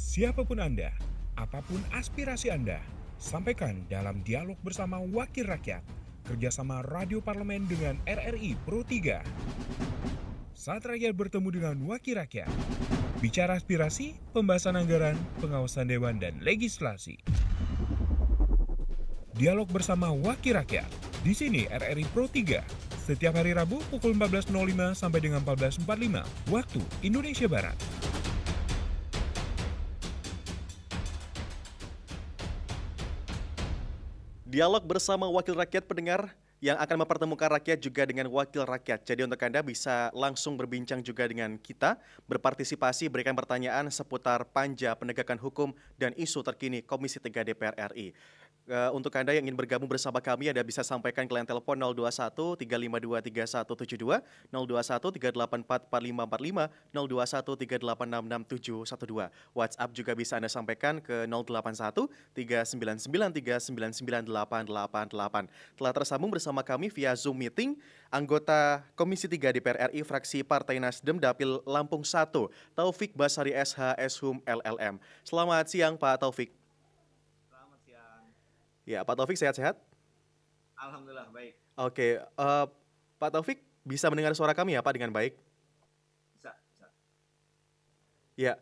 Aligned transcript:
Siapa 0.00 0.48
pun 0.48 0.64
Anda, 0.64 0.96
apa 1.36 1.60
pun 1.60 1.76
aspirasi 1.92 2.48
Anda, 2.48 2.80
sampaikan 3.20 3.84
dalam 3.92 4.24
dialog 4.24 4.56
bersama 4.64 4.96
Wakil 4.96 5.44
Rakyat, 5.44 5.84
kerjasama 6.24 6.80
Radio 6.88 7.20
Parlemen 7.20 7.68
dengan 7.68 8.00
RRI 8.08 8.56
Pro 8.64 8.80
3. 8.80 9.20
Saat 10.56 10.88
rakyat 10.88 11.12
bertemu 11.12 11.48
dengan 11.52 11.76
Wakil 11.84 12.16
Rakyat, 12.16 12.48
bicara 13.20 13.60
aspirasi, 13.60 14.16
pembahasan 14.32 14.80
anggaran, 14.80 15.20
pengawasan 15.44 15.92
dewan, 15.92 16.16
dan 16.16 16.32
legislasi. 16.40 17.20
Dialog 19.36 19.68
bersama 19.68 20.08
Wakil 20.16 20.56
Rakyat, 20.56 20.88
di 21.20 21.36
sini 21.36 21.68
RRI 21.68 22.08
Pro 22.16 22.24
3, 22.24 22.64
setiap 23.04 23.36
hari 23.36 23.52
Rabu 23.52 23.84
pukul 23.92 24.16
14.05 24.16 24.96
sampai 24.96 25.20
dengan 25.20 25.44
14.45, 25.44 26.24
waktu 26.48 26.80
Indonesia 27.04 27.44
Barat. 27.52 27.99
Dialog 34.50 34.82
bersama 34.82 35.30
wakil 35.30 35.54
rakyat 35.54 35.86
pendengar 35.86 36.34
yang 36.58 36.74
akan 36.74 37.06
mempertemukan 37.06 37.54
rakyat 37.54 37.78
juga 37.78 38.02
dengan 38.02 38.26
wakil 38.34 38.66
rakyat. 38.66 39.06
Jadi 39.06 39.22
untuk 39.22 39.38
Anda 39.46 39.62
bisa 39.62 40.10
langsung 40.10 40.58
berbincang 40.58 41.06
juga 41.06 41.22
dengan 41.30 41.54
kita, 41.54 41.94
berpartisipasi, 42.26 43.06
berikan 43.06 43.38
pertanyaan 43.38 43.86
seputar 43.94 44.42
panja 44.50 44.98
penegakan 44.98 45.38
hukum 45.38 45.70
dan 45.94 46.10
isu 46.18 46.42
terkini 46.42 46.82
Komisi 46.82 47.22
3 47.22 47.46
DPR 47.46 47.94
RI. 47.94 48.10
Uh, 48.70 48.94
untuk 48.94 49.10
Anda 49.18 49.34
yang 49.34 49.50
ingin 49.50 49.58
bergabung 49.58 49.90
bersama 49.90 50.22
kami, 50.22 50.46
Anda 50.46 50.62
bisa 50.62 50.86
sampaikan 50.86 51.26
ke 51.26 51.34
line 51.34 51.42
telepon 51.42 51.74
021 51.74 52.54
352 52.54 53.66
3172, 53.66 54.22
021 54.46 55.10
384 55.10 55.90
4545, 55.90 56.70
021 56.94 57.66
386 57.66 59.26
6712. 59.26 59.58
WhatsApp 59.58 59.90
juga 59.90 60.12
bisa 60.14 60.38
Anda 60.38 60.46
sampaikan 60.46 61.02
ke 61.02 61.26
081 61.26 62.06
399 62.30 63.42
399 63.42 64.30
888. 64.30 65.50
Telah 65.74 65.90
tersambung 65.90 66.30
bersama 66.30 66.62
kami 66.62 66.94
via 66.94 67.10
Zoom 67.18 67.42
meeting 67.42 67.74
anggota 68.06 68.86
Komisi 68.94 69.26
3 69.26 69.50
DPR 69.50 69.90
RI 69.90 70.06
fraksi 70.06 70.46
Partai 70.46 70.78
Nasdem 70.78 71.18
Dapil 71.18 71.58
Lampung 71.66 72.06
1, 72.06 72.30
Taufik 72.78 73.18
Basari 73.18 73.50
SH 73.50 73.98
Shum 74.14 74.38
LLM. 74.46 75.02
Selamat 75.26 75.66
siang 75.66 75.98
Pak 75.98 76.22
Taufik. 76.22 76.59
Ya, 78.90 79.06
Pak 79.06 79.14
Taufik 79.14 79.38
sehat-sehat? 79.38 79.78
Alhamdulillah 80.74 81.30
baik. 81.30 81.54
Oke, 81.78 82.18
uh, 82.34 82.66
Pak 83.22 83.30
Taufik 83.30 83.62
bisa 83.86 84.10
mendengar 84.10 84.34
suara 84.34 84.50
kami 84.50 84.74
ya 84.74 84.82
Pak 84.82 84.98
dengan 84.98 85.14
baik? 85.14 85.38
Bisa, 86.34 86.50
bisa. 86.66 86.90
Ya, 88.34 88.58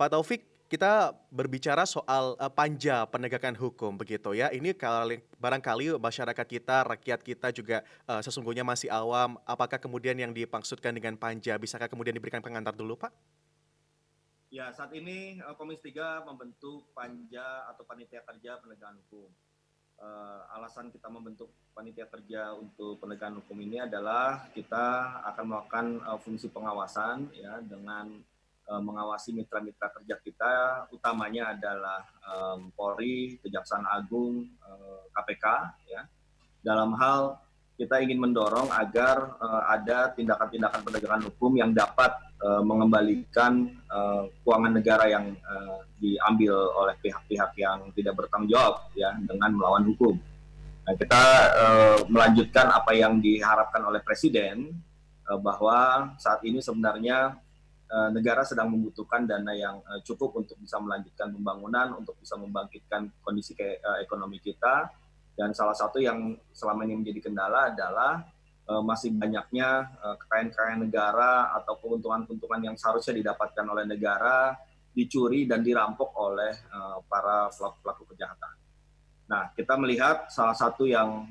Pak 0.00 0.16
Taufik, 0.16 0.48
kita 0.72 1.12
berbicara 1.28 1.84
soal 1.84 2.40
uh, 2.40 2.48
panja 2.48 3.04
penegakan 3.12 3.52
hukum 3.52 4.00
begitu 4.00 4.32
ya. 4.32 4.48
Ini 4.48 4.72
kali, 4.72 5.20
barangkali 5.36 6.00
masyarakat 6.00 6.46
kita, 6.48 6.88
rakyat 6.88 7.20
kita 7.20 7.52
juga 7.52 7.84
uh, 8.08 8.24
sesungguhnya 8.24 8.64
masih 8.64 8.88
awam. 8.88 9.36
Apakah 9.44 9.76
kemudian 9.76 10.16
yang 10.16 10.32
dimaksudkan 10.32 10.96
dengan 10.96 11.20
panja, 11.20 11.52
bisakah 11.60 11.84
kemudian 11.84 12.16
diberikan 12.16 12.40
pengantar 12.40 12.72
dulu 12.72 12.96
Pak? 12.96 13.12
Ya, 14.48 14.72
saat 14.72 14.96
ini 14.96 15.36
uh, 15.44 15.52
Komisi 15.60 15.92
3 15.92 16.24
membentuk 16.24 16.88
panja 16.96 17.68
atau 17.68 17.84
panitia 17.84 18.24
kerja 18.24 18.56
penegakan 18.56 18.96
hukum. 19.04 19.28
Uh, 20.00 20.40
alasan 20.56 20.88
kita 20.88 21.12
membentuk 21.12 21.52
panitia 21.76 22.08
kerja 22.08 22.56
untuk 22.56 22.96
penegakan 22.96 23.44
hukum 23.44 23.60
ini 23.60 23.84
adalah 23.84 24.48
kita 24.56 25.20
akan 25.28 25.44
melakukan 25.52 25.86
uh, 26.00 26.16
fungsi 26.16 26.48
pengawasan 26.48 27.28
ya 27.36 27.60
dengan 27.60 28.08
uh, 28.72 28.80
mengawasi 28.80 29.36
mitra-mitra 29.36 29.92
kerja 30.00 30.16
kita 30.24 30.52
utamanya 30.96 31.52
adalah 31.52 32.08
um, 32.24 32.72
Polri, 32.72 33.36
Kejaksaan 33.44 33.84
Agung, 33.84 34.48
uh, 34.64 35.04
KPK 35.12 35.44
ya. 35.92 36.08
Dalam 36.64 36.96
hal 36.96 37.36
kita 37.76 38.00
ingin 38.00 38.16
mendorong 38.16 38.72
agar 38.72 39.36
uh, 39.44 39.76
ada 39.76 40.08
tindakan-tindakan 40.16 40.80
penegakan 40.88 41.28
hukum 41.28 41.52
yang 41.52 41.76
dapat 41.76 42.16
uh, 42.42 42.62
mengembalikan 42.62 43.66
uh, 43.90 44.26
keuangan 44.42 44.72
negara 44.78 45.04
yang 45.10 45.34
uh, 45.46 45.82
diambil 45.98 46.54
oleh 46.78 46.94
pihak-pihak 47.02 47.50
yang 47.58 47.90
tidak 47.94 48.14
bertanggung 48.14 48.50
jawab 48.50 48.74
ya 48.94 49.10
dengan 49.26 49.50
melawan 49.54 49.84
hukum. 49.86 50.14
Nah, 50.88 50.94
kita 50.96 51.22
uh, 51.52 51.98
melanjutkan 52.08 52.72
apa 52.72 52.96
yang 52.96 53.20
diharapkan 53.20 53.82
oleh 53.84 54.00
presiden 54.00 54.72
uh, 55.28 55.36
bahwa 55.36 56.10
saat 56.16 56.40
ini 56.46 56.64
sebenarnya 56.64 57.36
uh, 57.92 58.08
negara 58.08 58.40
sedang 58.46 58.72
membutuhkan 58.72 59.28
dana 59.28 59.52
yang 59.52 59.84
uh, 59.84 60.00
cukup 60.00 60.40
untuk 60.40 60.56
bisa 60.56 60.80
melanjutkan 60.80 61.28
pembangunan, 61.28 61.92
untuk 61.98 62.16
bisa 62.16 62.40
membangkitkan 62.40 63.10
kondisi 63.20 63.52
ke, 63.52 63.84
ekonomi 64.00 64.40
kita. 64.40 64.88
Dan 65.38 65.54
salah 65.54 65.76
satu 65.76 66.02
yang 66.02 66.34
selama 66.50 66.82
ini 66.88 66.98
menjadi 66.98 67.30
kendala 67.30 67.70
adalah 67.70 68.24
masih 68.84 69.16
banyaknya 69.16 69.88
uh, 70.04 70.16
kekayaan-kekayaan 70.20 70.84
negara 70.84 71.56
atau 71.56 71.80
keuntungan-keuntungan 71.80 72.60
yang 72.68 72.76
seharusnya 72.76 73.16
didapatkan 73.16 73.64
oleh 73.64 73.88
negara 73.88 74.52
dicuri 74.92 75.48
dan 75.48 75.64
dirampok 75.64 76.12
oleh 76.20 76.52
uh, 76.68 77.00
para 77.08 77.48
pelaku-pelaku 77.48 78.12
kejahatan. 78.12 78.52
Nah, 79.28 79.52
kita 79.56 79.76
melihat 79.76 80.28
salah 80.32 80.56
satu 80.56 80.88
yang 80.88 81.28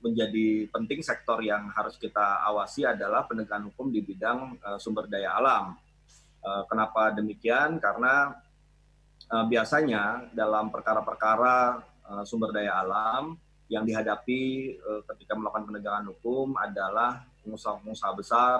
menjadi 0.00 0.64
penting 0.72 1.04
sektor 1.04 1.44
yang 1.44 1.68
harus 1.76 2.00
kita 2.00 2.40
awasi 2.48 2.88
adalah 2.88 3.28
penegakan 3.28 3.68
hukum 3.68 3.92
di 3.92 4.00
bidang 4.00 4.56
sumber 4.80 5.04
daya 5.12 5.36
alam. 5.36 5.76
Kenapa 6.72 7.12
demikian? 7.12 7.76
Karena 7.84 8.32
biasanya 9.28 10.32
dalam 10.32 10.72
perkara-perkara 10.72 11.84
sumber 12.24 12.48
daya 12.56 12.80
alam 12.80 13.36
yang 13.72 13.88
dihadapi 13.88 14.40
uh, 14.84 15.00
ketika 15.08 15.32
melakukan 15.32 15.64
penegakan 15.64 16.04
hukum 16.12 16.52
adalah 16.60 17.24
pengusaha-pengusaha 17.40 18.12
besar 18.12 18.58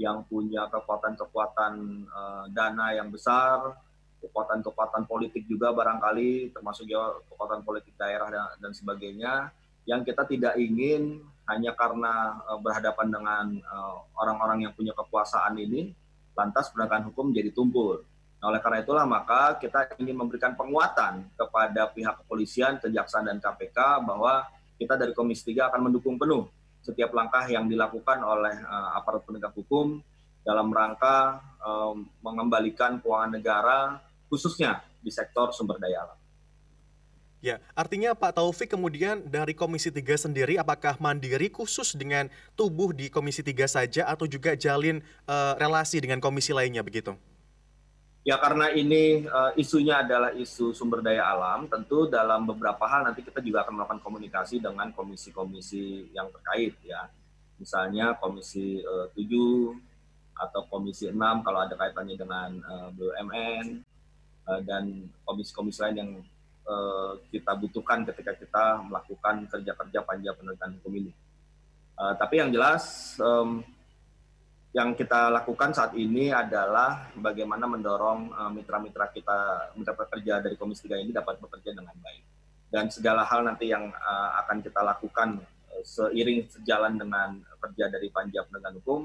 yang 0.00 0.24
punya 0.24 0.64
kekuatan-kekuatan 0.72 1.72
uh, 2.08 2.44
dana 2.56 2.96
yang 2.96 3.12
besar, 3.12 3.76
kekuatan-kekuatan 4.24 5.04
politik 5.04 5.44
juga 5.44 5.76
barangkali, 5.76 6.56
termasuk 6.56 6.88
juga 6.88 7.20
kekuatan 7.28 7.60
politik 7.68 7.92
daerah 8.00 8.32
dan, 8.32 8.48
dan 8.60 8.72
sebagainya, 8.72 9.52
yang 9.84 10.00
kita 10.08 10.24
tidak 10.24 10.56
ingin 10.56 11.20
hanya 11.52 11.76
karena 11.76 12.40
uh, 12.48 12.56
berhadapan 12.60 13.12
dengan 13.12 13.46
orang-orang 14.16 14.58
uh, 14.58 14.62
yang 14.68 14.72
punya 14.72 14.92
kekuasaan 14.96 15.56
ini, 15.60 15.92
lantas 16.32 16.72
penegakan 16.72 17.12
hukum 17.12 17.32
jadi 17.32 17.52
tumpul. 17.52 18.04
Nah, 18.36 18.52
oleh 18.52 18.60
karena 18.60 18.84
itulah 18.84 19.04
maka 19.08 19.56
kita 19.56 19.96
ingin 19.96 20.16
memberikan 20.16 20.52
penguatan 20.52 21.24
kepada 21.34 21.88
pihak 21.90 22.20
kepolisian, 22.24 22.76
kejaksaan 22.78 23.26
dan 23.32 23.40
KPK 23.40 24.04
bahwa 24.04 24.44
kita 24.76 24.94
dari 25.00 25.16
Komisi 25.16 25.56
3 25.56 25.72
akan 25.72 25.88
mendukung 25.88 26.20
penuh 26.20 26.44
setiap 26.84 27.10
langkah 27.16 27.48
yang 27.48 27.66
dilakukan 27.66 28.20
oleh 28.22 28.54
uh, 28.62 28.94
aparat 28.94 29.24
penegak 29.24 29.56
hukum 29.56 29.98
dalam 30.46 30.70
rangka 30.70 31.42
uh, 31.58 31.96
mengembalikan 32.22 33.02
keuangan 33.02 33.34
negara 33.34 33.98
khususnya 34.30 34.84
di 35.02 35.10
sektor 35.10 35.50
sumber 35.50 35.82
daya 35.82 36.06
alam. 36.06 36.18
Ya, 37.44 37.62
artinya 37.76 38.16
Pak 38.16 38.40
Taufik 38.40 38.72
kemudian 38.74 39.22
dari 39.28 39.52
Komisi 39.52 39.92
3 39.92 40.30
sendiri 40.30 40.56
apakah 40.56 40.96
mandiri 40.98 41.52
khusus 41.52 41.94
dengan 41.94 42.26
tubuh 42.58 42.90
di 42.90 43.06
Komisi 43.12 43.44
3 43.44 43.66
saja 43.70 44.02
atau 44.08 44.24
juga 44.26 44.56
jalin 44.56 45.04
uh, 45.28 45.54
relasi 45.54 46.00
dengan 46.02 46.18
komisi 46.18 46.50
lainnya 46.50 46.82
begitu? 46.82 47.14
Ya 48.26 48.42
karena 48.42 48.74
ini 48.74 49.22
uh, 49.22 49.54
isunya 49.54 50.02
adalah 50.02 50.34
isu 50.34 50.74
sumber 50.74 50.98
daya 50.98 51.30
alam, 51.30 51.70
tentu 51.70 52.10
dalam 52.10 52.42
beberapa 52.42 52.82
hal 52.90 53.06
nanti 53.06 53.22
kita 53.22 53.38
juga 53.38 53.62
akan 53.62 53.78
melakukan 53.78 54.02
komunikasi 54.02 54.58
dengan 54.58 54.90
komisi-komisi 54.90 56.10
yang 56.10 56.26
terkait 56.34 56.74
ya. 56.82 57.06
Misalnya 57.62 58.18
komisi 58.18 58.82
uh, 58.82 59.06
7 59.14 60.42
atau 60.42 60.62
komisi 60.66 61.06
6 61.06 61.14
kalau 61.46 61.70
ada 61.70 61.78
kaitannya 61.78 62.18
dengan 62.18 62.50
uh, 62.66 62.90
BUMN 62.98 63.66
uh, 64.50 64.60
dan 64.66 65.06
komisi-komisi 65.22 65.86
lain 65.86 65.96
yang 66.02 66.10
uh, 66.66 67.22
kita 67.30 67.54
butuhkan 67.54 68.02
ketika 68.10 68.34
kita 68.34 68.82
melakukan 68.90 69.46
kerja-kerja 69.54 70.02
panja 70.02 70.34
penegakan 70.34 70.74
hukum 70.82 70.98
ini. 70.98 71.14
Uh, 71.94 72.10
tapi 72.18 72.42
yang 72.42 72.50
jelas 72.50 73.14
um, 73.22 73.62
yang 74.76 74.92
kita 74.92 75.32
lakukan 75.32 75.72
saat 75.72 75.96
ini 75.96 76.28
adalah 76.28 77.08
bagaimana 77.16 77.64
mendorong 77.64 78.28
uh, 78.28 78.52
mitra-mitra 78.52 79.08
kita, 79.08 79.72
mitra 79.72 79.96
pekerja 79.96 80.44
dari 80.44 80.52
Komisi 80.52 80.84
3 80.84 81.00
ini 81.00 81.16
dapat 81.16 81.40
bekerja 81.40 81.72
dengan 81.72 81.96
baik. 81.96 82.24
Dan 82.68 82.92
segala 82.92 83.24
hal 83.24 83.48
nanti 83.48 83.72
yang 83.72 83.88
uh, 83.88 84.30
akan 84.44 84.60
kita 84.60 84.84
lakukan 84.84 85.40
uh, 85.72 85.80
seiring 85.80 86.44
sejalan 86.52 87.00
dengan 87.00 87.40
kerja 87.56 87.88
dari 87.88 88.12
panja 88.12 88.44
penegakan 88.44 88.76
hukum, 88.84 89.00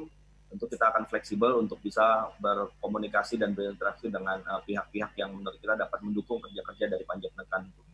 tentu 0.52 0.68
kita 0.68 0.92
akan 0.92 1.08
fleksibel 1.08 1.64
untuk 1.64 1.80
bisa 1.80 2.28
berkomunikasi 2.44 3.40
dan 3.40 3.56
berinteraksi 3.56 4.12
dengan 4.12 4.44
pihak-pihak 4.68 5.16
uh, 5.16 5.20
yang 5.24 5.32
menurut 5.32 5.56
kita 5.56 5.80
dapat 5.80 6.04
mendukung 6.04 6.44
kerja-kerja 6.44 7.00
dari 7.00 7.08
panja 7.08 7.32
penegakan 7.32 7.72
hukum. 7.72 7.91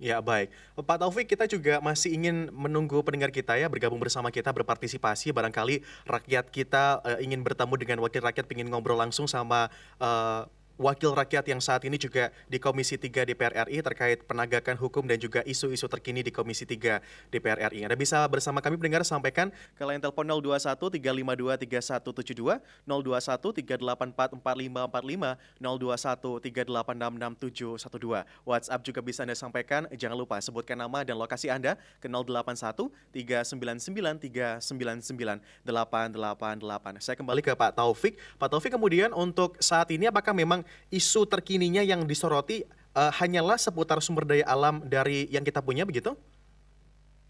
Ya 0.00 0.16
baik, 0.24 0.48
Pak 0.80 0.96
Taufik 0.96 1.28
kita 1.28 1.44
juga 1.44 1.76
masih 1.84 2.16
ingin 2.16 2.48
menunggu 2.56 3.04
pendengar 3.04 3.28
kita 3.28 3.60
ya 3.60 3.68
bergabung 3.68 4.00
bersama 4.00 4.32
kita 4.32 4.48
berpartisipasi. 4.48 5.28
Barangkali 5.28 5.84
rakyat 6.08 6.48
kita 6.48 7.04
uh, 7.04 7.20
ingin 7.20 7.44
bertemu 7.44 7.76
dengan 7.76 7.98
wakil 8.00 8.24
rakyat 8.24 8.48
ingin 8.48 8.72
ngobrol 8.72 8.96
langsung 8.96 9.28
sama 9.28 9.68
uh, 10.00 10.48
wakil 10.80 11.12
rakyat 11.12 11.44
yang 11.44 11.60
saat 11.60 11.84
ini 11.84 12.00
juga 12.00 12.32
di 12.48 12.56
Komisi 12.56 12.96
3 12.96 13.28
DPR 13.28 13.68
RI 13.68 13.84
terkait 13.84 14.24
penegakan 14.24 14.80
hukum 14.80 15.04
dan 15.04 15.20
juga 15.20 15.44
isu-isu 15.44 15.84
terkini 15.92 16.24
di 16.24 16.32
Komisi 16.32 16.64
3 16.64 17.04
DPR 17.28 17.68
RI. 17.68 17.84
Anda 17.84 18.00
bisa 18.00 18.24
bersama 18.32 18.64
kami 18.64 18.80
mendengar 18.80 19.04
sampaikan 19.04 19.52
ke 19.76 19.84
line 19.84 20.00
telepon 20.00 20.24
021 20.24 20.80
352 20.80 21.68
3172, 21.68 22.64
021 22.88 23.60
384 23.60 24.40
4545, 24.40 25.36
021 25.60 26.48
3866712. 26.48 28.48
WhatsApp 28.48 28.80
juga 28.80 29.04
bisa 29.04 29.28
Anda 29.28 29.36
sampaikan, 29.36 29.84
jangan 29.92 30.16
lupa 30.16 30.40
sebutkan 30.40 30.80
nama 30.80 31.04
dan 31.04 31.20
lokasi 31.20 31.52
Anda 31.52 31.76
ke 32.00 32.08
081 32.08 32.88
399 33.12 34.16
399 34.16 35.44
888. 35.60 37.04
Saya 37.04 37.20
kembali 37.20 37.44
ke 37.44 37.52
Pak 37.52 37.76
Taufik. 37.76 38.16
Pak 38.40 38.48
Taufik 38.48 38.72
kemudian 38.72 39.12
untuk 39.12 39.60
saat 39.60 39.92
ini 39.92 40.08
apakah 40.08 40.32
memang 40.32 40.64
isu 40.90 41.26
terkininya 41.26 41.80
yang 41.80 42.04
disoroti 42.04 42.66
uh, 42.94 43.12
hanyalah 43.14 43.56
seputar 43.56 44.02
sumber 44.02 44.26
daya 44.26 44.44
alam 44.46 44.82
dari 44.84 45.30
yang 45.30 45.46
kita 45.46 45.62
punya 45.62 45.86
begitu? 45.86 46.14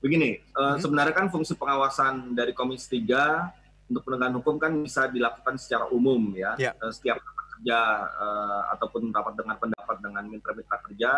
Begini, 0.00 0.40
uh, 0.56 0.74
hmm. 0.74 0.78
sebenarnya 0.80 1.14
kan 1.14 1.28
fungsi 1.28 1.52
pengawasan 1.56 2.32
dari 2.32 2.56
Komisi 2.56 3.04
3 3.04 3.92
untuk 3.92 4.02
penegakan 4.06 4.34
hukum 4.40 4.54
kan 4.56 4.72
bisa 4.80 5.10
dilakukan 5.10 5.60
secara 5.60 5.90
umum 5.92 6.32
ya. 6.32 6.56
ya. 6.56 6.72
Uh, 6.80 6.88
setiap 6.88 7.20
kerja 7.20 8.08
uh, 8.16 8.62
ataupun 8.72 9.12
rapat 9.12 9.36
dengan 9.36 9.56
pendapat 9.60 9.96
dengan 10.00 10.24
mitra-mitra 10.24 10.78
kerja, 10.88 11.10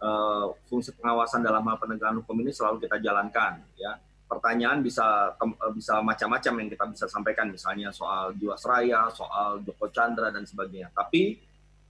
uh, 0.00 0.56
fungsi 0.64 0.96
pengawasan 0.96 1.44
dalam 1.44 1.60
hal 1.68 1.76
penegakan 1.76 2.24
hukum 2.24 2.40
ini 2.40 2.50
selalu 2.54 2.88
kita 2.88 2.96
jalankan 3.04 3.60
ya 3.76 4.00
pertanyaan 4.24 4.80
bisa 4.80 5.36
bisa 5.76 6.00
macam-macam 6.00 6.52
yang 6.64 6.68
kita 6.72 6.84
bisa 6.90 7.06
sampaikan 7.06 7.46
misalnya 7.52 7.92
soal 7.92 8.32
Jiwasraya, 8.34 9.12
soal 9.12 9.62
Joko 9.62 9.92
Chandra 9.92 10.32
dan 10.32 10.48
sebagainya. 10.48 10.90
Tapi 10.90 11.38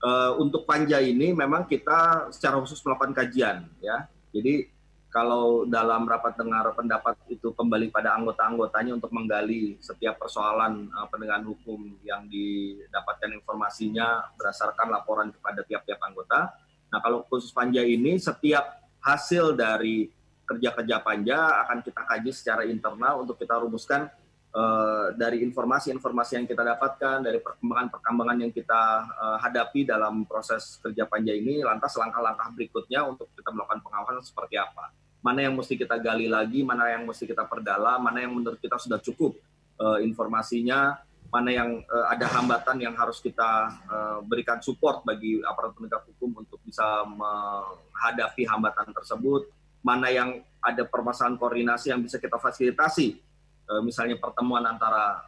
uh, 0.03 0.35
untuk 0.41 0.67
panja 0.67 0.99
ini 0.99 1.31
memang 1.31 1.69
kita 1.69 2.31
secara 2.33 2.59
khusus 2.59 2.81
melakukan 2.83 3.13
kajian 3.15 3.69
ya. 3.79 4.09
Jadi 4.35 4.67
kalau 5.15 5.63
dalam 5.63 6.03
rapat 6.03 6.35
dengar 6.35 6.75
pendapat 6.75 7.15
itu 7.31 7.55
kembali 7.55 7.87
pada 7.87 8.19
anggota-anggotanya 8.19 8.99
untuk 8.99 9.15
menggali 9.15 9.79
setiap 9.79 10.19
persoalan 10.19 10.91
uh, 10.91 11.07
penegakan 11.07 11.55
hukum 11.55 11.95
yang 12.03 12.27
didapatkan 12.27 13.31
informasinya 13.31 14.27
berdasarkan 14.35 14.91
laporan 14.91 15.31
kepada 15.31 15.63
tiap-tiap 15.63 16.03
anggota. 16.03 16.51
Nah, 16.91 16.99
kalau 16.99 17.23
khusus 17.31 17.55
panja 17.55 17.79
ini 17.79 18.19
setiap 18.19 18.83
hasil 18.99 19.55
dari 19.55 20.11
kerja-kerja 20.45 21.01
panja 21.01 21.63
akan 21.65 21.79
kita 21.81 22.01
kaji 22.05 22.31
secara 22.35 22.63
internal 22.67 23.23
untuk 23.23 23.39
kita 23.39 23.57
rumuskan 23.57 24.11
uh, 24.55 25.07
dari 25.13 25.43
informasi-informasi 25.43 26.39
yang 26.39 26.47
kita 26.47 26.63
dapatkan, 26.63 27.21
dari 27.21 27.43
perkembangan-perkembangan 27.43 28.37
yang 28.47 28.51
kita 28.55 28.81
uh, 29.11 29.37
hadapi 29.43 29.83
dalam 29.83 30.23
proses 30.23 30.79
kerja 30.79 31.03
panja 31.05 31.35
ini, 31.35 31.61
lantas 31.61 31.93
langkah-langkah 31.99 32.55
berikutnya 32.55 33.03
untuk 33.03 33.29
kita 33.35 33.51
melakukan 33.51 33.83
pengawasan 33.83 34.23
seperti 34.23 34.55
apa. 34.55 34.95
Mana 35.19 35.43
yang 35.43 35.53
mesti 35.57 35.75
kita 35.75 35.99
gali 35.99 36.31
lagi, 36.31 36.63
mana 36.63 36.87
yang 36.89 37.03
mesti 37.03 37.27
kita 37.27 37.43
perdalam, 37.45 37.99
mana 37.99 38.23
yang 38.23 38.31
menurut 38.31 38.57
kita 38.61 38.79
sudah 38.79 39.01
cukup 39.03 39.35
uh, 39.81 39.99
informasinya, 39.99 41.01
mana 41.33 41.49
yang 41.51 41.69
uh, 41.91 42.07
ada 42.13 42.29
hambatan 42.31 42.79
yang 42.79 42.95
harus 42.95 43.19
kita 43.19 43.73
uh, 43.91 44.19
berikan 44.23 44.61
support 44.63 45.03
bagi 45.03 45.41
aparat 45.43 45.75
penegak 45.75 46.05
hukum 46.13 46.45
untuk 46.45 46.61
bisa 46.63 47.03
menghadapi 47.09 48.45
hambatan 48.47 48.93
tersebut, 48.93 49.49
mana 49.81 50.07
yang 50.13 50.45
ada 50.61 50.81
permasalahan 50.85 51.37
koordinasi 51.37 51.93
yang 51.93 52.01
bisa 52.01 52.17
kita 52.17 52.37
fasilitasi 52.37 53.24
Eh, 53.24 53.24
misalnya 53.81 54.21
pertemuan 54.21 54.61
antara 54.65 55.21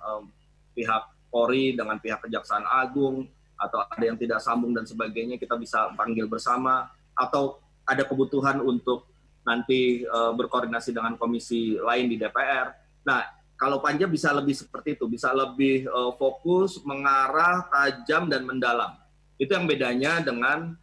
pihak 0.77 1.09
Polri 1.27 1.75
dengan 1.75 1.99
pihak 1.99 2.23
Kejaksaan 2.23 2.63
Agung 2.63 3.27
atau 3.57 3.83
ada 3.83 4.03
yang 4.05 4.15
tidak 4.15 4.39
sambung 4.39 4.71
dan 4.71 4.85
sebagainya 4.85 5.35
kita 5.41 5.57
bisa 5.57 5.89
panggil 5.97 6.29
bersama 6.29 6.87
atau 7.17 7.57
ada 7.83 8.05
kebutuhan 8.05 8.61
untuk 8.61 9.09
nanti 9.41 10.05
uh, 10.05 10.35
berkoordinasi 10.37 10.93
dengan 10.93 11.17
komisi 11.17 11.75
lain 11.79 12.11
di 12.11 12.15
DPR. 12.19 12.75
Nah, 13.07 13.25
kalau 13.57 13.81
panja 13.81 14.05
bisa 14.05 14.29
lebih 14.35 14.53
seperti 14.53 14.93
itu, 14.93 15.09
bisa 15.09 15.33
lebih 15.33 15.89
fokus, 16.21 16.77
mengarah, 16.85 17.65
tajam 17.73 18.29
dan 18.29 18.45
mendalam. 18.45 18.93
Itu 19.41 19.57
yang 19.57 19.65
bedanya 19.65 20.21
dengan 20.21 20.77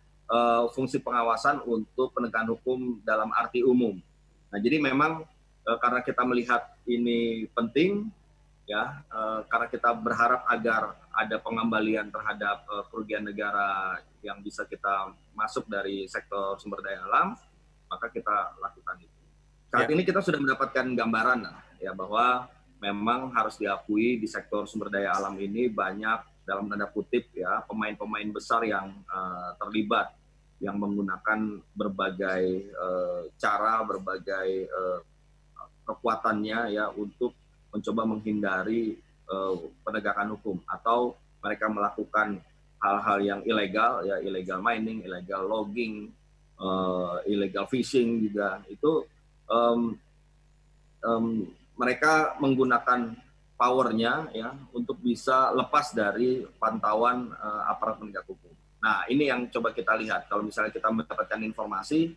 fungsi 0.75 0.99
pengawasan 0.99 1.63
untuk 1.63 2.11
penegakan 2.11 2.59
hukum 2.59 2.99
dalam 3.07 3.31
arti 3.31 3.63
umum. 3.63 3.95
Nah, 4.51 4.59
jadi 4.59 4.83
memang 4.83 5.23
karena 5.63 6.03
kita 6.03 6.27
melihat 6.27 6.74
ini 6.89 7.49
penting 7.53 8.09
ya 8.65 9.05
uh, 9.13 9.45
karena 9.45 9.67
kita 9.69 9.93
berharap 9.93 10.49
agar 10.49 10.97
ada 11.13 11.37
pengembalian 11.37 12.09
terhadap 12.09 12.65
uh, 12.69 12.85
kerugian 12.89 13.25
negara 13.25 14.01
yang 14.25 14.41
bisa 14.41 14.65
kita 14.65 15.13
masuk 15.37 15.69
dari 15.69 16.09
sektor 16.09 16.57
sumber 16.57 16.81
daya 16.81 17.05
alam 17.05 17.37
maka 17.93 18.09
kita 18.09 18.57
lakukan 18.57 19.05
itu 19.05 19.21
saat 19.69 19.85
ya. 19.85 19.93
ini 19.93 20.03
kita 20.09 20.25
sudah 20.25 20.41
mendapatkan 20.41 20.87
gambaran 20.97 21.41
ya 21.77 21.93
bahwa 21.93 22.49
memang 22.81 23.33
harus 23.37 23.61
diakui 23.61 24.17
di 24.17 24.29
sektor 24.29 24.65
sumber 24.65 24.89
daya 24.89 25.13
alam 25.13 25.37
ini 25.37 25.69
banyak 25.69 26.45
dalam 26.49 26.69
tanda 26.69 26.89
kutip 26.89 27.33
ya 27.37 27.65
pemain-pemain 27.69 28.29
besar 28.33 28.65
yang 28.65 28.93
uh, 29.09 29.57
terlibat 29.61 30.13
yang 30.61 30.81
menggunakan 30.81 31.61
berbagai 31.77 32.73
uh, 32.73 33.29
cara 33.37 33.85
berbagai 33.85 34.73
uh, 34.73 35.01
kekuatannya 35.85 36.75
ya 36.75 36.91
untuk 36.93 37.37
mencoba 37.71 38.03
menghindari 38.09 38.97
uh, 39.29 39.55
penegakan 39.85 40.35
hukum. 40.37 40.57
Atau 40.67 41.17
mereka 41.45 41.69
melakukan 41.69 42.41
hal-hal 42.81 43.19
yang 43.25 43.41
ilegal 43.45 44.05
ya 44.05 44.21
illegal 44.21 44.61
mining, 44.61 45.05
illegal 45.05 45.45
logging, 45.45 46.13
uh, 46.61 47.21
illegal 47.25 47.65
fishing 47.69 48.25
juga. 48.29 48.61
Itu 48.69 49.09
um, 49.49 49.97
um, 51.05 51.27
mereka 51.75 52.37
menggunakan 52.39 53.17
powernya 53.55 54.35
ya 54.35 54.51
untuk 54.75 54.99
bisa 54.99 55.55
lepas 55.55 55.95
dari 55.95 56.43
pantauan 56.59 57.31
uh, 57.33 57.71
aparat 57.71 58.03
penegak 58.03 58.27
hukum. 58.27 58.51
Nah 58.83 59.07
ini 59.09 59.31
yang 59.31 59.49
coba 59.49 59.73
kita 59.73 59.97
lihat. 59.97 60.29
Kalau 60.29 60.45
misalnya 60.45 60.75
kita 60.75 60.91
mendapatkan 60.93 61.41
informasi 61.41 62.13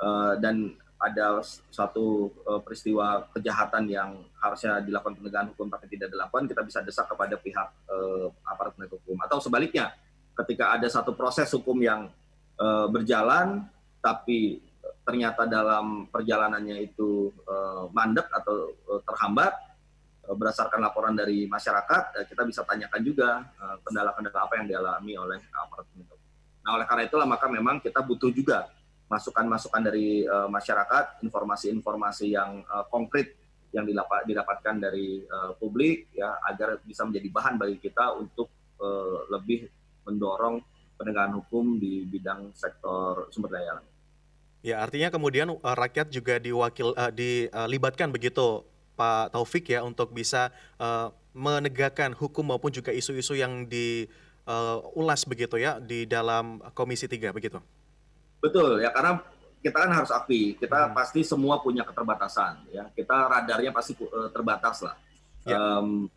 uh, 0.00 0.34
dan 0.40 0.74
ada 1.00 1.40
satu 1.72 2.28
uh, 2.44 2.60
peristiwa 2.60 3.24
kejahatan 3.32 3.88
yang 3.88 4.20
harusnya 4.36 4.84
dilakukan 4.84 5.16
penegakan 5.16 5.48
hukum 5.56 5.72
tapi 5.72 5.88
tidak 5.88 6.12
dilakukan, 6.12 6.44
kita 6.44 6.60
bisa 6.60 6.78
desak 6.84 7.08
kepada 7.08 7.40
pihak 7.40 7.68
uh, 7.88 8.28
aparat 8.44 8.76
penegak 8.76 9.00
hukum. 9.00 9.16
Atau 9.24 9.40
sebaliknya, 9.40 9.96
ketika 10.36 10.76
ada 10.76 10.84
satu 10.92 11.16
proses 11.16 11.48
hukum 11.56 11.80
yang 11.80 12.12
uh, 12.60 12.86
berjalan 12.92 13.64
tapi 14.04 14.60
ternyata 15.04 15.48
dalam 15.48 16.04
perjalanannya 16.12 16.84
itu 16.84 17.32
uh, 17.48 17.88
mandek 17.96 18.28
atau 18.28 18.76
uh, 18.92 19.00
terhambat 19.00 19.56
uh, 20.28 20.36
berdasarkan 20.36 20.84
laporan 20.84 21.16
dari 21.16 21.48
masyarakat, 21.48 22.02
uh, 22.12 22.24
kita 22.28 22.44
bisa 22.44 22.60
tanyakan 22.68 23.00
juga 23.00 23.48
kendala-kendala 23.88 24.36
uh, 24.36 24.44
apa 24.44 24.54
yang 24.60 24.66
dialami 24.68 25.12
oleh 25.16 25.40
aparat 25.64 25.88
penegak 25.96 26.12
hukum. 26.12 26.28
Nah, 26.60 26.70
oleh 26.76 26.84
karena 26.84 27.02
itulah 27.08 27.24
maka 27.24 27.48
memang 27.48 27.80
kita 27.80 28.04
butuh 28.04 28.28
juga 28.36 28.68
masukan-masukan 29.10 29.82
dari 29.82 30.22
uh, 30.22 30.46
masyarakat, 30.46 31.20
informasi-informasi 31.26 32.38
yang 32.38 32.62
uh, 32.70 32.86
konkret 32.86 33.34
yang 33.74 33.86
didapat, 33.86 34.26
didapatkan 34.26 34.78
dari 34.78 35.22
uh, 35.26 35.54
publik 35.58 36.10
ya 36.14 36.38
agar 36.46 36.78
bisa 36.86 37.02
menjadi 37.06 37.28
bahan 37.30 37.54
bagi 37.58 37.78
kita 37.82 38.14
untuk 38.18 38.50
uh, 38.78 39.26
lebih 39.30 39.66
mendorong 40.06 40.62
penegakan 40.94 41.42
hukum 41.42 41.78
di 41.78 42.06
bidang 42.06 42.54
sektor 42.54 43.30
sumber 43.34 43.58
daya 43.58 43.78
alam. 43.78 43.86
Ya, 44.60 44.76
artinya 44.84 45.08
kemudian 45.08 45.48
uh, 45.50 45.76
rakyat 45.76 46.12
juga 46.12 46.36
diwakil 46.36 46.92
uh, 46.92 47.12
dilibatkan 47.14 48.12
begitu 48.12 48.62
Pak 48.94 49.32
Taufik 49.32 49.72
ya 49.72 49.80
untuk 49.80 50.12
bisa 50.12 50.52
uh, 50.76 51.08
menegakkan 51.32 52.12
hukum 52.12 52.52
maupun 52.52 52.68
juga 52.68 52.92
isu-isu 52.92 53.32
yang 53.38 53.64
diulas 53.64 55.20
uh, 55.24 55.28
begitu 55.30 55.56
ya 55.56 55.80
di 55.80 56.04
dalam 56.04 56.60
Komisi 56.76 57.08
3 57.08 57.32
begitu. 57.32 57.62
Betul 58.40 58.80
ya 58.80 58.90
karena 58.90 59.20
kita 59.60 59.76
kan 59.76 59.92
harus 59.92 60.08
akui 60.08 60.56
kita 60.56 60.88
hmm. 60.88 60.96
pasti 60.96 61.20
semua 61.20 61.60
punya 61.60 61.84
keterbatasan 61.84 62.64
ya 62.72 62.88
kita 62.96 63.28
radarnya 63.28 63.70
pasti 63.70 63.92
uh, 64.00 64.32
terbatas 64.32 64.80
lah. 64.80 64.96
Ya. 65.44 65.56
Um, 65.56 66.08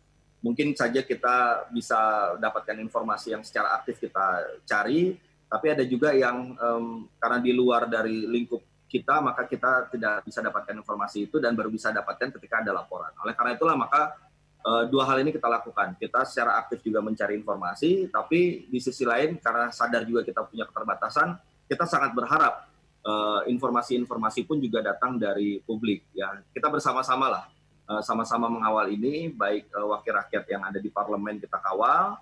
mungkin 0.44 0.76
saja 0.76 1.00
kita 1.00 1.68
bisa 1.72 1.96
dapatkan 2.36 2.76
informasi 2.76 3.32
yang 3.32 3.40
secara 3.40 3.80
aktif 3.80 3.96
kita 3.96 4.44
cari, 4.68 5.16
tapi 5.48 5.66
ada 5.72 5.80
juga 5.88 6.12
yang 6.12 6.52
um, 6.60 7.08
karena 7.16 7.40
di 7.40 7.52
luar 7.56 7.88
dari 7.88 8.28
lingkup 8.28 8.60
kita 8.84 9.24
maka 9.24 9.48
kita 9.48 9.88
tidak 9.88 10.20
bisa 10.28 10.44
dapatkan 10.44 10.76
informasi 10.76 11.26
itu 11.26 11.40
dan 11.40 11.56
baru 11.56 11.72
bisa 11.72 11.88
dapatkan 11.90 12.28
ketika 12.36 12.60
ada 12.60 12.76
laporan. 12.76 13.10
Oleh 13.24 13.32
karena 13.32 13.56
itulah 13.56 13.72
maka 13.72 14.12
uh, 14.68 14.84
dua 14.84 15.08
hal 15.08 15.24
ini 15.24 15.32
kita 15.32 15.48
lakukan. 15.48 15.96
Kita 15.96 16.28
secara 16.28 16.60
aktif 16.60 16.84
juga 16.84 17.00
mencari 17.00 17.40
informasi, 17.40 18.12
tapi 18.12 18.68
di 18.68 18.78
sisi 18.84 19.08
lain 19.08 19.40
karena 19.40 19.72
sadar 19.72 20.04
juga 20.04 20.28
kita 20.28 20.44
punya 20.44 20.68
keterbatasan, 20.68 21.40
kita 21.70 21.84
sangat 21.88 22.12
berharap 22.12 22.68
informasi-informasi 23.44 24.48
pun 24.48 24.56
juga 24.60 24.80
datang 24.80 25.20
dari 25.20 25.60
publik. 25.60 26.08
Ya, 26.16 26.40
kita 26.56 26.72
bersama-sama 26.72 27.28
lah, 27.28 27.44
sama-sama 28.00 28.48
mengawal 28.48 28.88
ini, 28.88 29.28
baik 29.28 29.68
wakil 29.68 30.16
rakyat 30.16 30.44
yang 30.48 30.64
ada 30.64 30.80
di 30.80 30.88
parlemen 30.88 31.36
kita 31.36 31.60
kawal, 31.60 32.16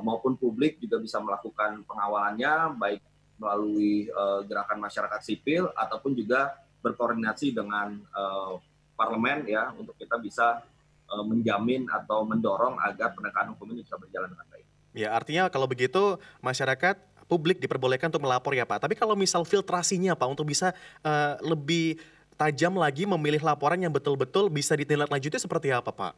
maupun 0.00 0.40
publik 0.40 0.80
juga 0.80 0.96
bisa 0.96 1.20
melakukan 1.20 1.84
pengawalannya, 1.84 2.80
baik 2.80 3.00
melalui 3.36 4.08
gerakan 4.48 4.80
masyarakat 4.80 5.20
sipil 5.20 5.68
ataupun 5.76 6.16
juga 6.16 6.56
berkoordinasi 6.80 7.52
dengan 7.52 8.00
parlemen 8.96 9.44
ya 9.44 9.76
untuk 9.76 9.92
kita 10.00 10.16
bisa 10.16 10.64
menjamin 11.12 11.84
atau 11.92 12.24
mendorong 12.24 12.80
agar 12.80 13.12
penegakan 13.12 13.52
hukum 13.52 13.76
ini 13.76 13.84
bisa 13.84 14.00
berjalan 14.00 14.32
dengan 14.32 14.48
baik. 14.48 14.66
Ya, 14.96 15.12
artinya 15.12 15.52
kalau 15.52 15.68
begitu 15.68 16.16
masyarakat 16.40 16.96
publik 17.32 17.56
diperbolehkan 17.56 18.12
untuk 18.12 18.28
melapor 18.28 18.52
ya 18.52 18.68
Pak. 18.68 18.84
Tapi 18.84 18.92
kalau 18.92 19.16
misal 19.16 19.48
filtrasinya 19.48 20.12
Pak 20.12 20.28
untuk 20.28 20.44
bisa 20.44 20.76
uh, 21.00 21.40
lebih 21.40 21.96
tajam 22.36 22.76
lagi 22.76 23.08
memilih 23.08 23.40
laporan 23.40 23.80
yang 23.80 23.88
betul-betul 23.88 24.52
bisa 24.52 24.76
ditindaklanjuti 24.76 25.40
seperti 25.40 25.72
apa 25.72 25.88
Pak? 25.88 26.12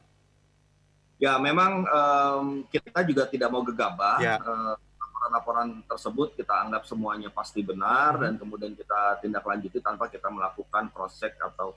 Ya 1.23 1.38
memang 1.38 1.87
um, 1.87 2.47
kita 2.66 3.06
juga 3.06 3.30
tidak 3.30 3.47
mau 3.54 3.62
gegabah. 3.62 4.18
Ya. 4.18 4.42
Uh, 4.42 4.75
laporan-laporan 4.99 5.68
tersebut 5.87 6.35
kita 6.35 6.52
anggap 6.52 6.83
semuanya 6.85 7.30
pasti 7.30 7.62
benar 7.62 8.18
hmm. 8.18 8.23
dan 8.26 8.33
kemudian 8.37 8.73
kita 8.75 9.23
tindak 9.23 9.47
lanjuti 9.47 9.78
tanpa 9.78 10.11
kita 10.11 10.26
melakukan 10.28 10.90
proses 10.90 11.33
atau 11.38 11.73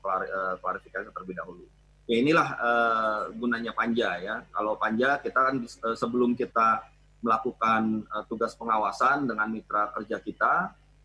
klarifikasi 0.59 1.13
terlebih 1.13 1.37
dahulu. 1.37 1.63
Ya 2.07 2.23
inilah 2.23 2.47
uh, 2.59 3.19
gunanya 3.35 3.71
panja 3.75 4.19
ya. 4.19 4.43
Kalau 4.51 4.79
panja 4.79 5.19
kita 5.23 5.39
kan 5.39 5.55
uh, 5.63 5.95
sebelum 5.95 6.35
kita 6.35 6.83
melakukan 7.21 8.05
uh, 8.13 8.23
tugas 8.29 8.53
pengawasan 8.53 9.25
dengan 9.25 9.49
mitra 9.49 9.89
kerja 9.97 10.21
kita, 10.21 10.53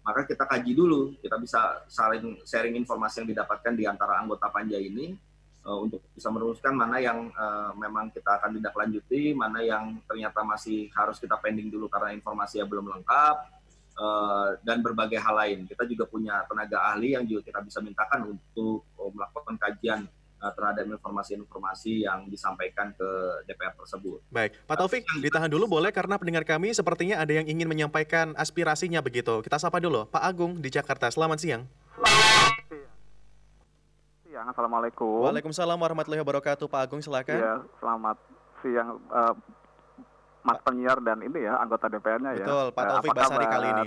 maka 0.05 0.29
kita 0.29 0.45
kaji 0.45 0.73
dulu. 0.77 1.17
Kita 1.19 1.41
bisa 1.41 1.87
saling 1.89 2.43
sharing 2.45 2.77
informasi 2.77 3.25
yang 3.25 3.29
didapatkan 3.33 3.73
di 3.73 3.85
antara 3.89 4.21
anggota 4.21 4.53
panja 4.53 4.77
ini 4.77 5.17
uh, 5.65 5.79
untuk 5.81 6.05
bisa 6.13 6.29
merumuskan 6.29 6.77
mana 6.77 7.01
yang 7.01 7.33
uh, 7.33 7.73
memang 7.79 8.13
kita 8.13 8.43
akan 8.43 8.61
tidak 8.61 8.75
lanjuti, 8.77 9.33
mana 9.33 9.65
yang 9.65 9.99
ternyata 10.05 10.45
masih 10.45 10.93
harus 10.93 11.17
kita 11.17 11.39
pending 11.41 11.73
dulu 11.73 11.89
karena 11.89 12.13
informasinya 12.13 12.67
belum 12.69 12.87
lengkap, 12.93 13.37
uh, 13.97 14.49
dan 14.61 14.85
berbagai 14.85 15.17
hal 15.17 15.35
lain. 15.39 15.59
Kita 15.65 15.89
juga 15.89 16.05
punya 16.05 16.45
tenaga 16.45 16.93
ahli 16.93 17.17
yang 17.17 17.25
juga 17.25 17.49
kita 17.49 17.61
bisa 17.65 17.81
mintakan 17.81 18.37
untuk 18.37 18.85
melakukan 18.95 19.57
kajian 19.59 20.05
Eh, 20.43 20.53
terhadap 20.59 20.83
informasi-informasi 20.91 22.03
yang 22.03 22.27
disampaikan 22.27 22.91
ke 22.99 23.09
DPR 23.47 23.79
tersebut. 23.79 24.27
Baik, 24.27 24.59
Pak 24.67 24.75
Taufik, 24.75 25.07
ditahan 25.23 25.47
dulu 25.47 25.79
boleh 25.79 25.95
karena 25.95 26.19
pendengar 26.19 26.43
kami 26.43 26.75
sepertinya 26.75 27.23
ada 27.23 27.31
yang 27.31 27.47
ingin 27.47 27.71
menyampaikan 27.71 28.35
aspirasinya 28.35 28.99
begitu. 28.99 29.39
Kita 29.39 29.63
sapa 29.63 29.79
dulu, 29.79 30.03
Pak 30.11 30.19
Agung 30.19 30.59
di 30.59 30.67
Jakarta. 30.67 31.07
Selamat 31.15 31.39
siang. 31.39 31.63
Siang, 34.27 34.51
Assalamualaikum. 34.51 35.31
Waalaikumsalam 35.31 35.79
warahmatullahi 35.79 36.27
wabarakatuh. 36.27 36.67
Pak 36.67 36.91
Agung, 36.91 36.99
silakan. 36.99 37.39
Iya, 37.39 37.55
selamat 37.79 38.19
siang. 38.67 38.99
Uh, 39.15 39.35
Mas 40.43 40.59
penyiar 40.67 40.99
dan 41.07 41.23
ini 41.23 41.47
ya 41.47 41.55
anggota 41.63 41.87
DPR-nya 41.87 42.35
ya. 42.35 42.43
Betul, 42.43 42.67
Pak 42.75 42.83
eh, 42.83 42.89
Taufik 42.91 43.11
Basari 43.15 43.47
kali 43.47 43.69
ini. 43.79 43.87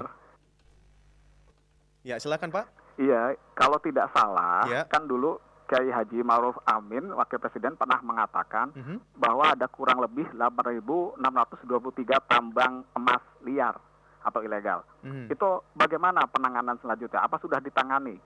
Ya, 2.08 2.16
silakan 2.16 2.48
Pak. 2.48 2.72
Iya, 2.96 3.36
kalau 3.52 3.76
tidak 3.84 4.08
salah, 4.16 4.64
ya. 4.72 4.88
kan 4.88 5.04
dulu 5.04 5.36
Kiai 5.66 5.90
Haji 5.90 6.22
Maruf 6.22 6.56
Amin, 6.70 7.10
Wakil 7.10 7.42
Presiden 7.42 7.74
pernah 7.74 7.98
mengatakan 8.06 8.70
mm 8.74 8.84
-hmm. 8.86 8.98
bahwa 9.18 9.58
ada 9.58 9.66
kurang 9.66 9.98
lebih 9.98 10.30
8.623 10.38 12.30
tambang 12.30 12.86
emas 12.94 13.24
liar 13.42 13.74
atau 14.22 14.46
ilegal. 14.46 14.86
Mm 15.02 15.10
-hmm. 15.10 15.26
Itu 15.34 15.66
bagaimana 15.74 16.30
penanganan 16.30 16.78
selanjutnya? 16.82 17.26
Apa 17.26 17.42
sudah 17.42 17.58
ditangani? 17.58 18.18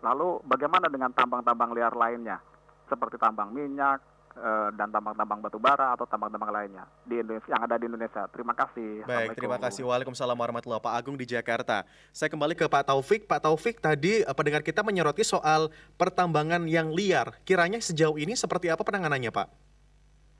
Lalu 0.00 0.40
bagaimana 0.48 0.88
dengan 0.88 1.12
tambang-tambang 1.12 1.76
liar 1.76 1.92
lainnya? 1.92 2.40
Seperti 2.88 3.20
tambang 3.20 3.52
minyak, 3.52 4.00
Eh, 4.36 4.68
dan 4.76 4.92
tambang-tambang 4.92 5.40
batu 5.40 5.56
bara 5.56 5.96
atau 5.96 6.04
tambang-tambang 6.04 6.52
lainnya 6.52 6.84
di 7.08 7.16
Indonesia 7.16 7.56
yang 7.56 7.62
ada 7.64 7.80
di 7.80 7.88
Indonesia. 7.88 8.28
Terima 8.28 8.52
kasih. 8.52 9.00
Baik, 9.08 9.32
terima 9.32 9.56
kasih. 9.56 9.88
Waalaikumsalam 9.88 10.36
warahmatullahi 10.36 10.84
Pak 10.84 10.92
Agung 10.92 11.16
di 11.16 11.24
Jakarta. 11.24 11.88
Saya 12.12 12.28
kembali 12.28 12.52
ke 12.52 12.68
Pak 12.68 12.84
Taufik. 12.84 13.24
Pak 13.24 13.48
Taufik 13.48 13.80
tadi 13.80 14.20
eh, 14.20 14.34
pendengar 14.36 14.60
kita 14.60 14.84
menyoroti 14.84 15.24
soal 15.24 15.72
pertambangan 15.96 16.68
yang 16.68 16.92
liar. 16.92 17.32
Kiranya 17.48 17.80
sejauh 17.80 18.20
ini 18.20 18.36
seperti 18.36 18.68
apa 18.68 18.84
penanganannya, 18.84 19.32
Pak? 19.32 19.48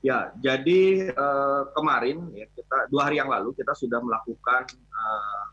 Ya, 0.05 0.29
jadi 0.45 1.09
uh, 1.17 1.73
kemarin 1.73 2.29
ya 2.37 2.45
kita 2.53 2.93
dua 2.93 3.09
hari 3.09 3.17
yang 3.17 3.33
lalu 3.33 3.49
kita 3.57 3.73
sudah 3.73 3.97
melakukan 3.97 4.77
uh, 4.93 5.43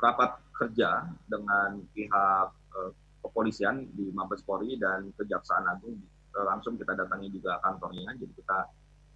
rapat 0.00 0.40
kerja 0.56 1.04
dengan 1.28 1.84
pihak 1.92 2.48
uh, 2.48 2.90
kepolisian 3.20 3.84
di 3.92 4.08
Mabes 4.08 4.40
Polri 4.40 4.80
dan 4.80 5.12
Kejaksaan 5.20 5.68
Agung 5.68 6.00
di 6.00 6.13
langsung 6.42 6.74
kita 6.74 6.98
datangi 6.98 7.30
juga 7.30 7.62
kantornya 7.62 8.10
jadi 8.18 8.32
kita 8.34 8.58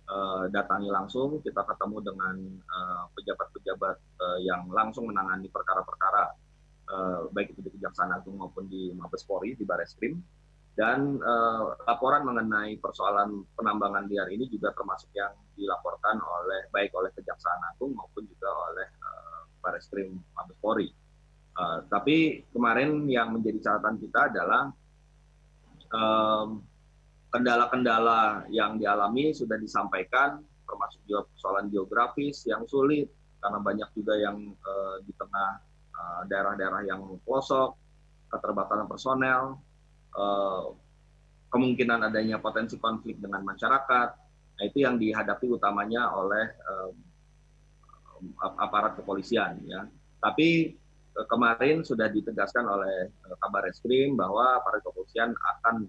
uh, 0.09 0.45
datangi 0.51 0.89
langsung 0.89 1.43
kita 1.43 1.63
ketemu 1.67 1.99
dengan 2.01 2.37
eh, 2.49 3.05
pejabat-pejabat 3.19 3.97
uh, 4.23 4.39
yang 4.43 4.71
langsung 4.71 5.11
menangani 5.11 5.51
perkara-perkara 5.51 6.25
uh, 6.89 7.21
baik 7.35 7.53
itu 7.55 7.61
di 7.67 7.71
Kejaksaan 7.77 8.15
Agung 8.15 8.41
maupun 8.41 8.67
di 8.67 8.95
Mabes 8.97 9.27
Polri 9.29 9.55
di 9.55 9.65
Bareskrim 9.69 10.17
dan 10.79 11.19
uh, 11.19 11.75
laporan 11.91 12.23
mengenai 12.23 12.79
persoalan 12.79 13.43
penambangan 13.59 14.07
liar 14.07 14.31
ini 14.31 14.47
juga 14.47 14.71
termasuk 14.73 15.11
yang 15.11 15.35
dilaporkan 15.59 16.23
oleh 16.23 16.71
baik 16.71 16.95
oleh 16.95 17.11
Kejaksaan 17.13 17.75
Agung 17.75 17.99
maupun 17.99 18.25
juga 18.31 18.49
oleh 18.71 18.89
uh, 19.03 19.43
Bareskrim 19.59 20.15
Mabes 20.39 20.59
Polri. 20.63 20.89
Uh, 21.59 21.83
tapi 21.91 22.47
kemarin 22.55 23.11
yang 23.11 23.35
menjadi 23.35 23.59
catatan 23.59 23.99
kita 23.99 24.31
adalah 24.31 24.71
um, 25.91 26.63
kendala-kendala 27.29 28.49
yang 28.49 28.81
dialami 28.81 29.37
sudah 29.37 29.61
disampaikan, 29.61 30.41
termasuk 30.65 31.01
juga 31.05 31.29
persoalan 31.29 31.69
geografis 31.69 32.45
yang 32.49 32.65
sulit 32.65 33.09
karena 33.39 33.59
banyak 33.63 33.89
juga 33.95 34.15
yang 34.19 34.37
uh, 34.53 34.97
di 35.05 35.13
tengah 35.15 35.51
uh, 35.95 36.23
daerah-daerah 36.27 36.83
yang 36.89 37.01
pelosok, 37.23 37.77
keterbatasan 38.33 38.89
personel, 38.91 39.61
uh, 40.17 40.75
kemungkinan 41.49 42.05
adanya 42.09 42.37
potensi 42.43 42.77
konflik 42.77 43.17
dengan 43.23 43.45
masyarakat. 43.47 44.09
Nah, 44.59 44.65
itu 44.67 44.83
yang 44.83 44.99
dihadapi 44.99 45.47
utamanya 45.49 46.11
oleh 46.13 46.45
uh, 46.67 46.91
aparat 48.59 48.99
kepolisian 48.99 49.63
ya. 49.63 49.87
Tapi 50.19 50.75
kemarin 51.31 51.87
sudah 51.87 52.11
ditegaskan 52.11 52.67
oleh 52.67 53.15
Kabar 53.39 53.71
Eskrim 53.71 54.19
bahwa 54.19 54.59
aparat 54.59 54.83
kepolisian 54.83 55.31
akan 55.31 55.87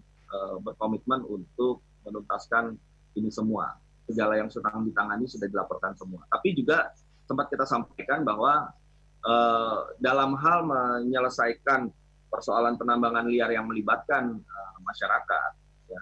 berkomitmen 0.62 1.26
untuk 1.26 1.82
menuntaskan 2.06 2.78
ini 3.18 3.30
semua. 3.34 3.74
Segala 4.10 4.42
yang 4.42 4.50
sedang 4.50 4.86
ditangani 4.86 5.30
sudah 5.30 5.46
dilaporkan 5.46 5.94
semua. 5.94 6.26
Tapi 6.30 6.58
juga 6.58 6.90
sempat 7.30 7.46
kita 7.54 7.62
sampaikan 7.66 8.26
bahwa 8.26 8.74
uh, 9.22 9.94
dalam 10.02 10.34
hal 10.34 10.66
menyelesaikan 10.66 11.94
persoalan 12.30 12.74
penambangan 12.78 13.30
liar 13.30 13.54
yang 13.54 13.70
melibatkan 13.70 14.38
uh, 14.38 14.78
masyarakat, 14.82 15.52
ya, 15.90 16.02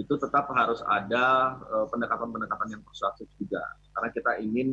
itu 0.00 0.16
tetap 0.16 0.48
harus 0.56 0.80
ada 0.88 1.56
pendekatan-pendekatan 1.92 2.68
uh, 2.68 2.72
yang 2.72 2.82
persuasif 2.84 3.28
juga. 3.36 3.60
Karena 3.92 4.08
kita 4.12 4.32
ingin 4.40 4.68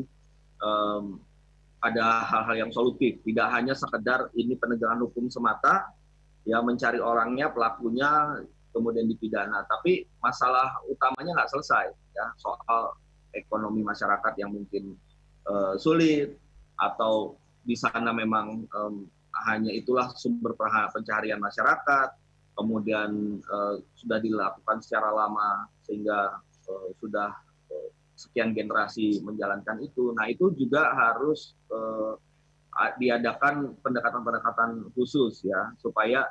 ada 1.79 2.27
hal-hal 2.27 2.68
yang 2.68 2.72
solutif, 2.75 3.24
tidak 3.24 3.48
hanya 3.56 3.72
sekedar 3.72 4.27
ini 4.36 4.60
penegakan 4.60 5.08
hukum 5.08 5.32
semata, 5.32 5.88
ya 6.44 6.60
mencari 6.60 7.00
orangnya, 7.00 7.48
pelakunya, 7.48 8.44
kemudian 8.73 9.05
dipidana. 9.09 9.65
Tapi 9.65 10.05
masalah 10.21 10.79
utamanya 10.89 11.41
nggak 11.41 11.51
selesai 11.51 11.91
ya 12.15 12.25
soal 12.38 12.93
ekonomi 13.33 13.85
masyarakat 13.85 14.33
yang 14.41 14.53
mungkin 14.53 14.97
uh, 15.45 15.77
sulit 15.77 16.38
atau 16.79 17.38
di 17.61 17.75
sana 17.77 18.09
memang 18.09 18.65
um, 18.73 19.05
hanya 19.45 19.69
itulah 19.69 20.09
sumber 20.17 20.57
pencaharian 20.89 21.38
masyarakat, 21.38 22.09
kemudian 22.57 23.39
uh, 23.45 23.77
sudah 23.93 24.17
dilakukan 24.17 24.81
secara 24.81 25.13
lama 25.13 25.69
sehingga 25.85 26.41
uh, 26.65 26.89
sudah 26.97 27.29
sekian 28.19 28.51
generasi 28.51 29.23
menjalankan 29.23 29.79
itu. 29.79 30.11
Nah 30.11 30.27
itu 30.27 30.51
juga 30.59 30.91
harus 30.91 31.55
uh, 31.71 32.19
diadakan 32.99 33.79
pendekatan-pendekatan 33.79 34.91
khusus 34.91 35.43
ya 35.47 35.71
supaya 35.79 36.27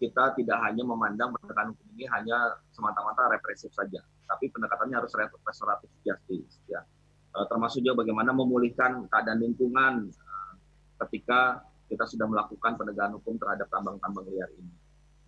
kita 0.00 0.32
tidak 0.32 0.58
hanya 0.64 0.80
memandang 0.80 1.28
pendekatan 1.36 1.76
hukum 1.76 1.86
ini 1.94 2.08
hanya 2.08 2.56
semata-mata 2.72 3.28
represif 3.36 3.68
saja, 3.76 4.00
tapi 4.24 4.48
pendekatannya 4.48 4.96
harus 4.96 5.12
restoratif 5.44 5.92
justice 6.02 6.56
ya. 6.66 6.80
Uh, 7.32 7.48
termasuk 7.48 7.80
juga 7.80 8.04
bagaimana 8.04 8.28
memulihkan 8.36 9.08
keadaan 9.08 9.40
lingkungan 9.40 10.12
uh, 10.12 10.52
ketika 11.04 11.64
kita 11.88 12.04
sudah 12.04 12.28
melakukan 12.28 12.76
penegakan 12.76 13.16
hukum 13.16 13.40
terhadap 13.40 13.72
tambang-tambang 13.72 14.28
liar 14.28 14.52
ini 14.52 14.72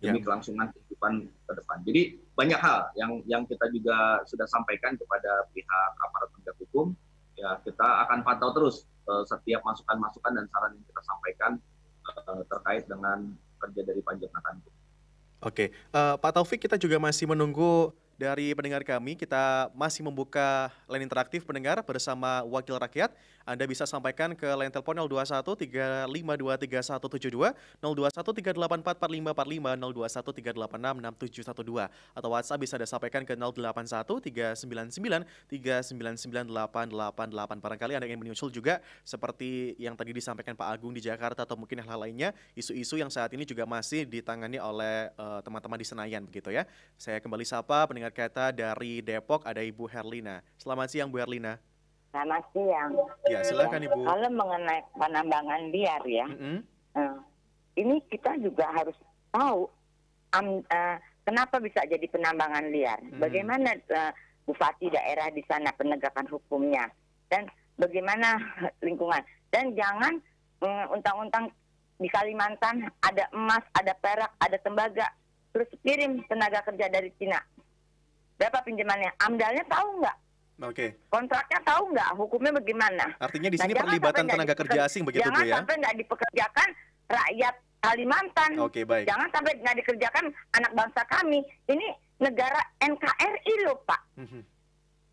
demi 0.05 0.21
ya. 0.21 0.25
kelangsungan 0.25 0.69
kehidupan 0.69 1.25
ke 1.25 1.51
depan. 1.57 1.77
Jadi 1.81 2.01
banyak 2.37 2.59
hal 2.61 2.93
yang 2.93 3.11
yang 3.25 3.41
kita 3.49 3.65
juga 3.73 4.21
sudah 4.29 4.45
sampaikan 4.45 4.93
kepada 4.93 5.49
pihak 5.49 5.89
aparat 5.97 6.29
penegak 6.35 6.57
hukum. 6.61 6.93
Ya 7.35 7.57
kita 7.65 8.05
akan 8.05 8.21
pantau 8.21 8.53
terus 8.53 8.85
uh, 9.09 9.25
setiap 9.25 9.65
masukan-masukan 9.65 10.31
dan 10.37 10.45
saran 10.53 10.71
yang 10.77 10.85
kita 10.85 11.01
sampaikan 11.09 11.51
uh, 12.05 12.41
terkait 12.47 12.85
dengan 12.85 13.33
kerja 13.59 13.81
dari 13.83 14.01
panja 14.03 14.25
penegakan 14.29 14.55
hukum. 14.61 14.73
Oke, 15.45 15.65
uh, 15.93 16.15
Pak 16.17 16.31
Taufik 16.33 16.59
kita 16.63 16.79
juga 16.79 16.97
masih 16.97 17.29
menunggu 17.29 17.93
dari 18.15 18.55
pendengar 18.55 18.83
kami. 18.83 19.15
Kita 19.19 19.69
masih 19.75 20.03
membuka 20.03 20.71
line 20.87 21.07
interaktif 21.07 21.43
pendengar 21.43 21.83
bersama 21.83 22.43
Wakil 22.47 22.79
Rakyat. 22.79 23.11
Anda 23.45 23.69
bisa 23.69 23.85
sampaikan 23.85 24.33
ke 24.33 24.49
line 24.57 24.73
telepon 24.73 24.97
021 24.97 25.45
3523172, 26.09 27.53
021 27.77 27.77
384 27.77 28.97
4545, 28.97 29.77
021 29.77 31.53
386 31.53 31.53
6712 31.53 32.17
atau 32.17 32.29
WhatsApp 32.33 32.57
bisa 32.57 32.73
Anda 32.81 32.89
sampaikan 32.89 33.21
ke 33.21 33.37
081 33.37 34.57
399 34.57 35.29
3998888. 35.53 37.61
Barangkali 37.61 37.93
Anda 37.93 38.09
ingin 38.09 38.17
menyusul 38.17 38.49
juga 38.49 38.81
seperti 39.05 39.77
yang 39.77 39.93
tadi 39.93 40.09
disampaikan 40.09 40.57
Pak 40.57 40.65
Agung 40.65 40.97
di 40.97 41.05
Jakarta 41.05 41.45
atau 41.45 41.53
mungkin 41.53 41.85
hal 41.85 42.01
lainnya, 42.01 42.33
isu-isu 42.57 42.97
yang 42.97 43.13
saat 43.13 43.29
ini 43.37 43.45
juga 43.45 43.69
masih 43.69 44.09
ditangani 44.09 44.57
oleh 44.57 45.13
eh, 45.13 45.39
teman-teman 45.45 45.77
uh, 45.77 45.81
di 45.81 45.85
Senayan 45.85 46.25
begitu 46.25 46.49
ya. 46.49 46.65
Saya 46.97 47.21
kembali 47.21 47.45
sapa 47.45 47.85
pendengar 48.05 48.29
kata 48.29 48.45
dari 48.53 49.01
Depok 49.01 49.41
ada 49.49 49.65
Ibu 49.65 49.89
Herlina. 49.89 50.45
Selamat 50.61 50.93
siang 50.93 51.09
Bu 51.09 51.17
Herlina. 51.17 51.57
Selamat 52.13 52.45
siang. 52.53 52.91
Ya, 53.25 53.41
silakan 53.41 53.81
Ibu. 53.81 53.97
Kalau 54.05 54.29
mengenai 54.29 54.81
penambangan 54.93 55.61
liar 55.73 56.01
ya, 56.05 56.27
mm 56.29 56.37
-hmm. 56.37 56.57
uh, 57.01 57.17
ini 57.81 57.97
kita 58.05 58.37
juga 58.37 58.69
harus 58.77 58.93
tahu 59.33 59.65
um, 60.37 60.61
uh, 60.69 60.97
kenapa 61.25 61.57
bisa 61.57 61.81
jadi 61.89 62.05
penambangan 62.05 62.69
liar. 62.69 63.01
Mm 63.01 63.09
-hmm. 63.09 63.21
Bagaimana 63.25 63.69
uh, 63.73 64.11
bupati 64.45 64.93
daerah 64.93 65.33
di 65.33 65.41
sana 65.49 65.73
penegakan 65.73 66.29
hukumnya 66.29 66.85
dan 67.33 67.49
bagaimana 67.81 68.37
lingkungan. 68.85 69.25
Dan 69.49 69.73
jangan 69.73 70.21
untang-untang 70.93 71.49
di 71.97 72.09
Kalimantan 72.09 72.85
ada 73.01 73.25
emas, 73.33 73.65
ada 73.73 73.93
perak, 73.97 74.29
ada 74.41 74.57
tembaga, 74.61 75.07
terus 75.53 75.69
kirim 75.81 76.21
tenaga 76.29 76.61
kerja 76.65 76.85
dari 76.89 77.09
Cina. 77.17 77.37
Berapa 78.35 78.59
pinjamannya? 78.67 79.11
Amdalnya 79.23 79.63
tahu 79.67 79.87
nggak? 80.03 80.17
Oke. 80.63 80.71
Okay. 80.71 80.89
Kontraknya 81.11 81.59
tahu 81.67 81.83
nggak 81.91 82.09
hukumnya 82.15 82.51
bagaimana? 82.55 83.05
Artinya 83.19 83.49
di 83.51 83.57
nah, 83.59 83.63
sini 83.67 83.73
nah, 83.75 83.81
perlibatan 83.83 84.23
tenaga 84.27 84.55
kerja 84.55 84.79
asing 84.87 85.03
begitu 85.03 85.27
Bu 85.27 85.31
ya? 85.31 85.35
Jangan 85.35 85.51
sampai 85.59 85.75
nggak 85.83 85.95
dipekerjakan 86.03 86.69
rakyat 87.11 87.55
Kalimantan. 87.85 88.51
Oke 88.57 88.81
okay, 88.81 88.83
baik. 88.83 89.05
Jangan 89.05 89.27
sampai 89.29 89.51
nggak 89.61 89.75
dikerjakan 89.83 90.25
anak 90.57 90.71
bangsa 90.73 91.01
kami. 91.05 91.39
Ini 91.69 91.87
negara 92.23 92.61
NKRI 92.81 93.53
loh 93.67 93.77
Pak. 93.83 94.01
Mhm. 94.17 94.41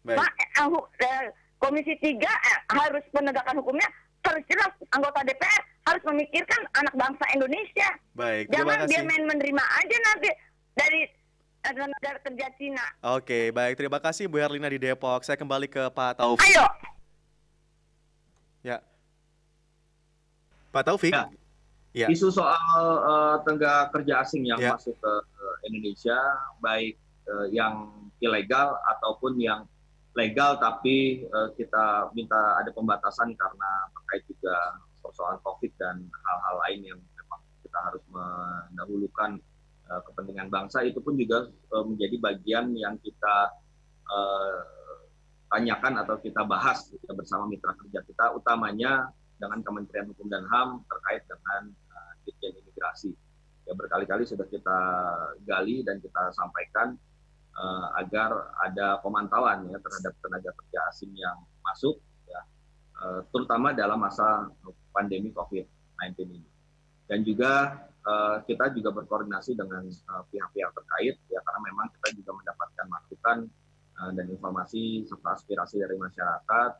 baik. 0.02 0.18
Pak, 0.18 0.32
eh, 0.34 1.06
eh, 1.06 1.22
Komisi 1.62 1.94
3 1.98 2.26
eh, 2.26 2.58
harus 2.74 3.04
penegakan 3.14 3.62
hukumnya 3.62 3.86
harus 4.22 4.42
jelas 4.46 4.70
anggota 4.94 5.26
DPR 5.26 5.62
harus 5.82 6.02
memikirkan 6.06 6.62
anak 6.78 6.94
bangsa 6.94 7.24
Indonesia. 7.34 7.88
Baik. 8.14 8.50
Jangan 8.54 8.86
dia 8.86 9.02
main 9.02 9.24
menerima 9.26 9.62
aja 9.62 9.96
nanti 10.10 10.30
dari 10.78 11.00
adalah 11.62 11.88
negara 11.94 12.18
kerja 12.18 12.46
Cina. 12.58 12.84
Oke, 13.14 13.54
baik. 13.54 13.78
Terima 13.78 13.98
kasih 14.02 14.26
Bu 14.26 14.42
Herlina 14.42 14.66
di 14.66 14.82
Depok. 14.82 15.22
Saya 15.22 15.38
kembali 15.38 15.70
ke 15.70 15.82
Pak 15.94 16.18
Taufik. 16.18 16.42
Ayo. 16.50 16.66
Ya. 18.66 18.78
Pak 20.74 20.82
Taufik. 20.90 21.14
Ya. 21.14 21.30
ya. 21.94 22.06
Isu 22.10 22.34
soal 22.34 22.58
uh, 23.06 23.36
tenaga 23.46 23.94
kerja 23.94 24.26
asing 24.26 24.42
yang 24.50 24.58
ya. 24.58 24.74
masuk 24.74 24.98
ke 24.98 25.12
uh, 25.22 25.56
Indonesia, 25.70 26.18
baik 26.58 26.98
uh, 27.30 27.46
yang 27.54 27.94
ilegal 28.18 28.74
ataupun 28.98 29.38
yang 29.38 29.62
legal, 30.18 30.58
tapi 30.58 31.24
uh, 31.30 31.54
kita 31.54 32.10
minta 32.12 32.58
ada 32.58 32.74
pembatasan 32.74 33.32
karena 33.38 33.70
terkait 33.94 34.26
juga 34.26 34.54
persoalan 34.98 35.38
COVID 35.46 35.72
dan 35.78 35.96
hal-hal 36.10 36.54
lain 36.68 36.80
yang 36.94 36.98
memang 36.98 37.40
kita 37.62 37.78
harus 37.86 38.02
mendahulukan 38.10 39.38
kepentingan 40.00 40.48
bangsa 40.48 40.80
itu 40.86 41.02
pun 41.04 41.12
juga 41.18 41.44
uh, 41.74 41.84
menjadi 41.84 42.16
bagian 42.16 42.72
yang 42.72 42.96
kita 43.02 43.52
uh, 44.08 44.60
tanyakan 45.52 46.00
atau 46.00 46.16
kita 46.16 46.48
bahas 46.48 46.88
kita 46.88 47.12
bersama 47.12 47.44
mitra 47.44 47.76
kerja 47.76 48.00
kita 48.08 48.32
utamanya 48.32 49.12
dengan 49.36 49.60
Kementerian 49.60 50.06
Hukum 50.08 50.30
dan 50.30 50.46
HAM 50.48 50.86
terkait 50.86 51.26
dengan 51.28 51.62
uh, 51.92 52.12
Dirjen 52.24 52.56
Imigrasi. 52.62 53.12
Ya 53.66 53.74
berkali-kali 53.74 54.22
sudah 54.22 54.46
kita 54.46 54.78
gali 55.44 55.82
dan 55.82 55.98
kita 55.98 56.30
sampaikan 56.32 56.94
uh, 57.58 57.86
agar 57.98 58.54
ada 58.62 59.02
pemantauan 59.02 59.66
ya 59.66 59.78
terhadap 59.82 60.14
tenaga 60.22 60.50
kerja 60.56 60.78
asing 60.94 61.12
yang 61.14 61.36
masuk 61.62 61.98
ya 62.26 62.40
uh, 63.02 63.20
terutama 63.34 63.74
dalam 63.74 63.98
masa 63.98 64.48
pandemi 64.94 65.34
COVID-19 65.34 66.32
ini. 66.32 66.50
Dan 67.10 67.26
juga 67.26 67.76
uh, 68.06 68.36
kita 68.46 68.74
juga 68.74 68.90
berkoordinasi 69.02 69.54
dengan 69.54 69.86
eh, 69.86 70.22
pihak-pihak 70.30 70.70
uh, 70.70 70.74
terkait 70.74 71.16
ya 71.30 71.40
karena 71.42 71.60
memang 71.70 71.86
kita 71.98 72.08
juga 72.18 72.30
mendapatkan 72.38 72.86
masukan 72.90 73.38
uh, 74.02 74.10
dan 74.14 74.26
informasi 74.30 75.06
serta 75.06 75.38
aspirasi 75.38 75.82
dari 75.82 75.96
masyarakat 75.98 76.70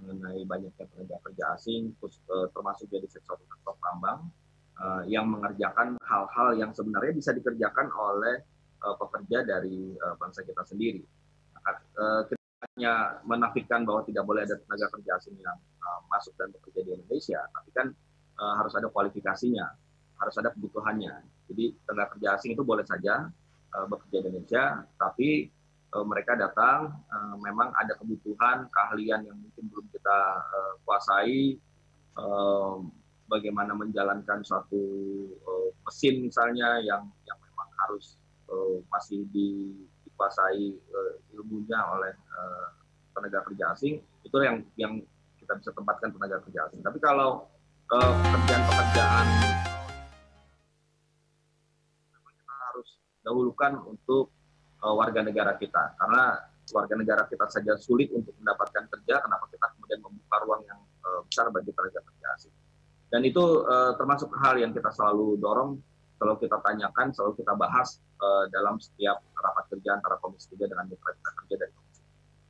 mengenai 0.00 0.40
banyaknya 0.48 0.86
tenaga 0.88 1.16
kerja 1.28 1.44
asing 1.60 1.92
uh, 2.00 2.48
termasuk 2.56 2.88
jadi 2.88 3.04
sektor 3.10 3.36
sektor 3.36 3.76
tambang 3.84 4.32
uh, 4.80 5.02
yang 5.04 5.28
mengerjakan 5.28 6.00
hal-hal 6.00 6.56
yang 6.56 6.72
sebenarnya 6.72 7.12
bisa 7.12 7.30
dikerjakan 7.36 7.92
oleh 7.92 8.40
uh, 8.80 8.96
pekerja 8.96 9.44
dari 9.44 9.92
uh, 10.00 10.16
bangsa 10.16 10.40
kita 10.46 10.64
sendiri. 10.64 11.04
Uh, 12.00 12.24
kita 12.24 12.40
hanya 12.72 13.20
menafikan 13.28 13.84
bahwa 13.84 14.00
tidak 14.08 14.24
boleh 14.24 14.48
ada 14.48 14.56
tenaga 14.56 14.88
kerja 14.96 15.20
asing 15.20 15.36
yang 15.36 15.58
uh, 15.84 16.00
masuk 16.08 16.32
dan 16.40 16.48
bekerja 16.56 16.80
di 16.88 16.90
Indonesia, 16.96 17.40
tapi 17.52 17.70
kan 17.76 17.86
uh, 18.40 18.54
harus 18.56 18.72
ada 18.72 18.88
kualifikasinya 18.88 19.68
harus 20.20 20.34
ada 20.36 20.52
kebutuhannya. 20.52 21.24
Jadi 21.48 21.74
tenaga 21.88 22.14
kerja 22.14 22.36
asing 22.36 22.52
itu 22.52 22.62
boleh 22.62 22.84
saja 22.84 23.32
uh, 23.72 23.86
bekerja 23.88 24.22
di 24.22 24.26
Indonesia, 24.30 24.84
tapi 25.00 25.48
uh, 25.96 26.04
mereka 26.04 26.36
datang 26.36 26.92
uh, 27.08 27.36
memang 27.40 27.72
ada 27.74 27.96
kebutuhan 27.96 28.68
keahlian 28.68 29.24
yang 29.26 29.36
mungkin 29.40 29.64
belum 29.72 29.86
kita 29.88 30.18
uh, 30.44 30.72
kuasai, 30.84 31.56
uh, 32.20 32.84
bagaimana 33.26 33.72
menjalankan 33.72 34.44
suatu 34.44 34.82
uh, 35.46 35.68
mesin 35.88 36.26
misalnya 36.28 36.82
yang 36.84 37.08
yang 37.24 37.38
memang 37.40 37.68
harus 37.86 38.20
uh, 38.50 38.82
masih 38.92 39.24
di, 39.32 39.74
dikuasai 40.04 40.76
uh, 40.76 41.14
ilmunya 41.34 41.80
oleh 41.96 42.12
uh, 42.12 42.68
tenaga 43.16 43.42
kerja 43.48 43.74
asing 43.74 44.02
itu 44.26 44.36
yang 44.42 44.62
yang 44.76 44.92
kita 45.40 45.56
bisa 45.58 45.70
tempatkan 45.74 46.12
tenaga 46.14 46.38
kerja 46.46 46.68
asing. 46.68 46.82
Tapi 46.84 46.98
kalau 47.02 47.48
pekerjaan-pekerjaan 47.90 49.26
dahulukan 53.24 53.80
untuk 53.84 54.32
uh, 54.82 54.94
warga 54.96 55.20
negara 55.24 55.56
kita. 55.56 55.96
Karena 55.96 56.38
warga 56.70 56.94
negara 56.94 57.22
kita 57.26 57.50
saja 57.50 57.74
sulit 57.76 58.10
untuk 58.14 58.32
mendapatkan 58.38 58.86
kerja 58.86 59.20
kenapa 59.20 59.50
kita 59.50 59.66
kemudian 59.76 60.00
membuka 60.04 60.36
ruang 60.46 60.62
yang 60.66 60.80
uh, 61.04 61.20
besar 61.26 61.50
bagi 61.50 61.70
tenaga 61.74 62.00
kerja 62.00 62.26
asing. 62.38 62.54
Dan 63.10 63.26
itu 63.26 63.42
uh, 63.66 63.98
termasuk 63.98 64.30
hal 64.38 64.58
yang 64.58 64.70
kita 64.70 64.88
selalu 64.94 65.36
dorong 65.42 65.82
selalu 66.20 66.36
kita 66.44 66.60
tanyakan 66.60 67.16
selalu 67.16 67.32
kita 67.40 67.56
bahas 67.56 67.96
uh, 68.20 68.44
dalam 68.52 68.76
setiap 68.76 69.24
rapat 69.32 69.64
kerja 69.72 69.96
antara 69.96 70.20
komisi 70.20 70.52
3 70.52 70.68
dengan 70.68 70.84
mitra 70.84 71.16
kerja 71.16 71.56
dari 71.56 71.72
komisi 71.72 71.90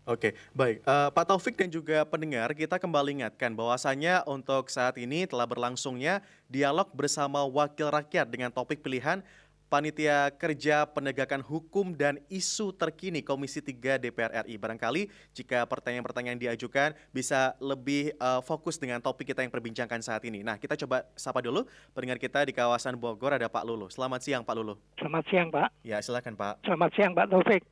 Oke, 0.09 0.35
baik. 0.57 0.83
Uh, 0.83 1.13
Pak 1.15 1.25
Taufik 1.29 1.55
dan 1.55 1.71
juga 1.71 2.03
pendengar, 2.03 2.51
kita 2.57 2.83
kembali 2.83 3.23
ingatkan 3.23 3.55
bahwasanya 3.55 4.27
untuk 4.27 4.67
saat 4.67 4.99
ini 4.99 5.23
telah 5.29 5.47
berlangsungnya 5.47 6.25
dialog 6.51 6.91
bersama 6.91 7.47
wakil 7.47 7.95
rakyat 7.95 8.27
dengan 8.27 8.51
topik 8.51 8.83
pilihan 8.83 9.23
Panitia 9.71 10.35
Kerja 10.35 10.83
Penegakan 10.83 11.47
Hukum 11.47 11.95
dan 11.95 12.19
Isu 12.27 12.75
Terkini 12.75 13.23
Komisi 13.23 13.63
3 13.63 14.03
DPR 14.03 14.43
RI. 14.43 14.59
Barangkali 14.59 15.07
jika 15.31 15.63
pertanyaan-pertanyaan 15.63 16.43
diajukan 16.43 16.91
bisa 17.15 17.55
lebih 17.63 18.11
uh, 18.19 18.43
fokus 18.43 18.83
dengan 18.83 18.99
topik 18.99 19.31
kita 19.31 19.47
yang 19.47 19.55
perbincangkan 19.55 20.03
saat 20.03 20.27
ini. 20.27 20.43
Nah, 20.43 20.59
kita 20.59 20.75
coba 20.75 21.07
sapa 21.15 21.39
dulu 21.39 21.63
pendengar 21.95 22.19
kita 22.19 22.43
di 22.43 22.51
kawasan 22.51 22.99
Bogor 22.99 23.39
ada 23.39 23.47
Pak 23.47 23.63
Lulu. 23.63 23.87
Selamat 23.95 24.27
siang 24.27 24.43
Pak 24.43 24.59
Lulu. 24.59 24.75
Selamat 24.99 25.23
siang 25.31 25.55
Pak. 25.55 25.71
Ya, 25.87 26.03
silakan 26.03 26.35
Pak. 26.35 26.67
Selamat 26.67 26.91
siang 26.99 27.15
Pak 27.15 27.27
Taufik. 27.31 27.63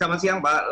Selamat 0.00 0.18
siang 0.24 0.38
Pak. 0.40 0.62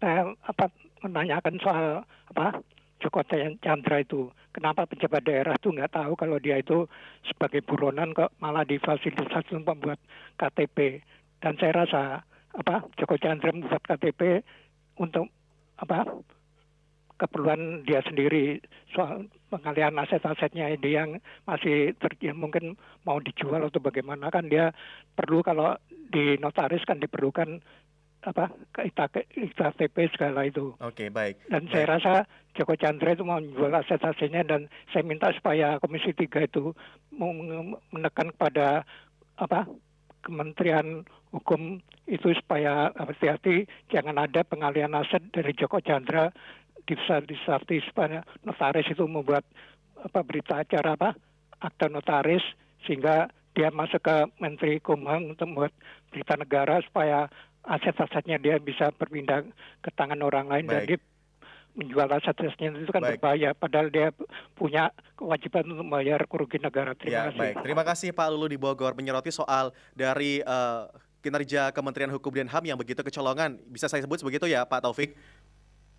Saya 0.00 0.32
apa 0.48 0.64
menanyakan 1.04 1.54
soal 1.60 2.00
apa 2.32 2.64
Joko 3.00 3.24
Chandra 3.64 3.96
itu. 4.04 4.28
Kenapa 4.52 4.84
pejabat 4.84 5.24
daerah 5.24 5.56
itu 5.56 5.72
nggak 5.72 5.96
tahu 5.96 6.12
kalau 6.14 6.36
dia 6.36 6.60
itu 6.60 6.84
sebagai 7.24 7.64
buronan 7.64 8.12
kok 8.12 8.36
malah 8.38 8.62
difasilitasi 8.68 9.56
membuat 9.56 9.98
KTP. 10.36 11.00
Dan 11.40 11.56
saya 11.56 11.84
rasa 11.84 12.02
apa 12.52 12.84
Joko 13.00 13.16
Chandra 13.16 13.50
membuat 13.50 13.82
KTP 13.88 14.44
untuk 15.00 15.32
apa 15.80 16.04
keperluan 17.20 17.84
dia 17.84 18.00
sendiri 18.00 18.64
soal 18.96 19.28
pengalihan 19.52 19.92
aset-asetnya 20.00 20.72
dia 20.80 21.04
yang 21.04 21.20
masih 21.44 21.92
ter, 22.00 22.16
ya 22.16 22.32
mungkin 22.32 22.80
mau 23.04 23.20
dijual 23.20 23.60
atau 23.68 23.76
bagaimana 23.76 24.32
kan 24.32 24.48
dia 24.48 24.72
perlu 25.12 25.44
kalau 25.44 25.76
di 25.90 26.40
notaris 26.40 26.80
kan 26.88 26.96
diperlukan 26.96 27.60
apa 28.20 28.52
IKTP 28.76 29.96
segala 30.12 30.44
itu. 30.44 30.76
Oke 30.80 31.06
okay, 31.06 31.08
baik. 31.08 31.40
Dan 31.48 31.64
baik. 31.66 31.72
saya 31.72 31.84
rasa 31.96 32.12
Joko 32.52 32.76
Chandra 32.76 33.16
itu 33.16 33.24
mau 33.24 33.40
menjual 33.40 33.72
aset-asetnya 33.72 34.44
dan 34.44 34.68
saya 34.92 35.06
minta 35.06 35.32
supaya 35.32 35.80
Komisi 35.80 36.12
3 36.12 36.50
itu 36.50 36.76
menekan 37.94 38.34
kepada 38.36 38.84
apa 39.40 39.64
Kementerian 40.20 41.08
Hukum 41.32 41.80
itu 42.10 42.28
supaya 42.36 42.90
hati-hati 42.92 43.64
jangan 43.88 44.18
ada 44.18 44.42
pengalian 44.44 44.92
aset 44.98 45.22
dari 45.32 45.54
Joko 45.54 45.78
Chandra 45.80 46.28
di 46.84 46.98
disarti 46.98 47.78
supaya 47.86 48.26
notaris 48.42 48.90
itu 48.90 49.06
membuat 49.06 49.46
apa 50.00 50.26
berita 50.26 50.58
acara 50.58 50.98
apa 50.98 51.14
akta 51.62 51.86
notaris 51.86 52.42
sehingga 52.82 53.30
dia 53.54 53.70
masuk 53.70 54.02
ke 54.02 54.16
Menteri 54.42 54.82
Kumham 54.82 55.34
untuk 55.34 55.46
membuat 55.50 55.74
berita 56.10 56.34
negara 56.34 56.82
supaya 56.82 57.30
aset-asetnya 57.64 58.40
dia 58.40 58.56
bisa 58.56 58.88
berpindah 58.96 59.44
ke 59.84 59.90
tangan 59.92 60.20
orang 60.24 60.48
lain 60.48 60.64
Baik. 60.66 60.72
dan 60.72 60.82
dia 60.88 60.98
menjual 61.70 62.08
aset-asetnya 62.10 62.82
itu 62.82 62.90
kan 62.90 63.02
baik. 63.04 63.22
berbahaya 63.22 63.50
padahal 63.54 63.88
dia 63.94 64.10
punya 64.58 64.90
kewajiban 65.14 65.64
untuk 65.70 65.86
membayar 65.86 66.20
kerugian 66.26 66.66
negara. 66.66 66.92
Terima 66.98 67.14
ya, 67.14 67.22
kasih. 67.30 67.40
Baik. 67.40 67.56
Terima 67.62 67.82
kasih 67.86 68.08
Pak 68.10 68.26
Lulu 68.34 68.46
di 68.50 68.58
Bogor 68.58 68.92
menyoroti 68.98 69.30
soal 69.30 69.70
dari 69.94 70.42
uh, 70.42 70.90
kinerja 71.22 71.70
Kementerian 71.70 72.10
Hukum 72.10 72.32
dan 72.34 72.50
HAM 72.50 72.64
yang 72.74 72.78
begitu 72.80 73.04
kecolongan. 73.06 73.60
Bisa 73.70 73.86
saya 73.86 74.02
sebut 74.02 74.18
begitu 74.24 74.50
ya 74.50 74.66
Pak 74.66 74.82
Taufik? 74.82 75.14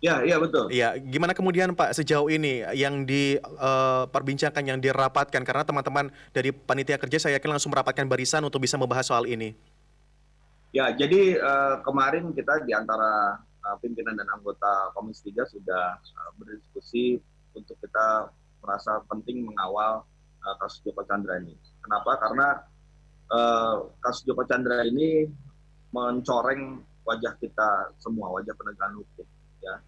Ya, 0.02 0.18
iya 0.26 0.34
betul. 0.34 0.66
Iya, 0.66 0.98
gimana 0.98 1.30
kemudian 1.30 1.78
Pak 1.78 1.94
sejauh 1.94 2.26
ini 2.26 2.66
yang 2.74 3.06
diperbincangkan, 3.06 4.62
uh, 4.66 4.68
yang 4.74 4.78
dirapatkan 4.82 5.42
karena 5.46 5.62
teman-teman 5.62 6.10
dari 6.34 6.50
panitia 6.50 6.98
kerja 6.98 7.22
saya 7.22 7.38
yakin 7.38 7.54
langsung 7.54 7.70
merapatkan 7.70 8.10
barisan 8.10 8.42
untuk 8.42 8.58
bisa 8.58 8.74
membahas 8.74 9.06
soal 9.06 9.30
ini. 9.30 9.54
Ya, 10.72 10.88
jadi 10.88 11.36
uh, 11.36 11.84
kemarin 11.84 12.32
kita 12.32 12.64
di 12.64 12.72
antara 12.72 13.36
uh, 13.36 13.76
pimpinan 13.84 14.16
dan 14.16 14.24
anggota 14.32 14.88
Komisi 14.96 15.28
3 15.28 15.44
sudah 15.44 16.00
uh, 16.00 16.30
berdiskusi 16.40 17.20
untuk 17.52 17.76
kita 17.84 18.32
merasa 18.64 19.04
penting 19.10 19.44
mengawal 19.44 20.06
kasus 20.58 20.82
Joko 20.82 21.06
Chandra 21.06 21.38
ini. 21.38 21.54
Kenapa? 21.86 22.18
Karena 22.18 22.58
kasus 24.02 24.26
Joko 24.26 24.42
Chandra 24.42 24.82
ini 24.82 25.22
mencoreng 25.94 26.82
wajah 27.06 27.34
kita 27.38 27.94
semua, 28.02 28.32
wajah 28.34 28.50
penegakan 28.56 29.02
hukum. 29.02 29.26
Ya, 29.62 29.78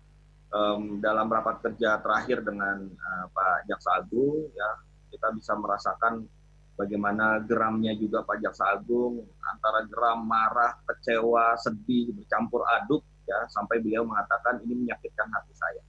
um, 0.54 1.02
dalam 1.02 1.26
rapat 1.26 1.58
kerja 1.64 1.98
terakhir 2.00 2.46
dengan 2.46 2.86
uh, 2.86 3.26
Pak 3.34 3.66
Jaksa 3.66 3.98
Agung, 3.98 4.46
ya 4.54 4.70
kita 5.10 5.34
bisa 5.34 5.52
merasakan 5.58 6.26
bagaimana 6.74 7.42
geramnya 7.46 7.94
juga 7.94 8.26
Pak 8.26 8.38
Jaksa 8.42 8.74
Agung 8.74 9.22
antara 9.42 9.86
geram, 9.86 10.26
marah, 10.26 10.74
kecewa, 10.86 11.54
sedih 11.58 12.10
bercampur 12.14 12.66
aduk 12.66 13.02
ya 13.24 13.46
sampai 13.48 13.80
beliau 13.80 14.04
mengatakan 14.04 14.60
ini 14.66 14.84
menyakitkan 14.84 15.28
hati 15.32 15.54
saya. 15.54 15.82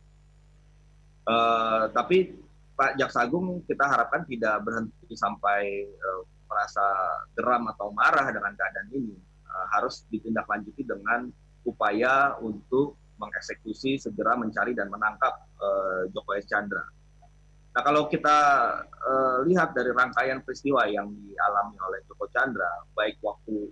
Uh, 1.26 1.84
tapi 1.92 2.38
Pak 2.78 3.02
Jaksa 3.02 3.26
Agung 3.26 3.66
kita 3.66 3.90
harapkan 3.90 4.24
tidak 4.30 4.62
berhenti 4.62 5.14
sampai 5.18 5.90
uh, 5.90 6.22
merasa 6.46 6.86
geram 7.34 7.66
atau 7.74 7.90
marah 7.92 8.30
dengan 8.30 8.54
keadaan 8.54 8.90
ini, 8.94 9.18
uh, 9.50 9.66
harus 9.74 10.06
ditindaklanjuti 10.14 10.86
dengan 10.86 11.28
upaya 11.66 12.38
untuk 12.46 12.96
mengeksekusi 13.18 13.98
segera 13.98 14.38
mencari 14.38 14.78
dan 14.78 14.92
menangkap 14.94 15.34
uh, 15.58 16.06
Joko. 16.14 16.38
Chandra 16.46 16.86
Nah 17.76 17.82
kalau 17.84 18.08
kita 18.08 18.38
uh, 18.88 19.38
lihat 19.44 19.76
dari 19.76 19.92
rangkaian 19.92 20.40
peristiwa 20.40 20.88
yang 20.88 21.12
dialami 21.12 21.76
oleh 21.84 22.00
Joko 22.08 22.24
Chandra, 22.32 22.88
baik 22.96 23.20
waktu 23.20 23.68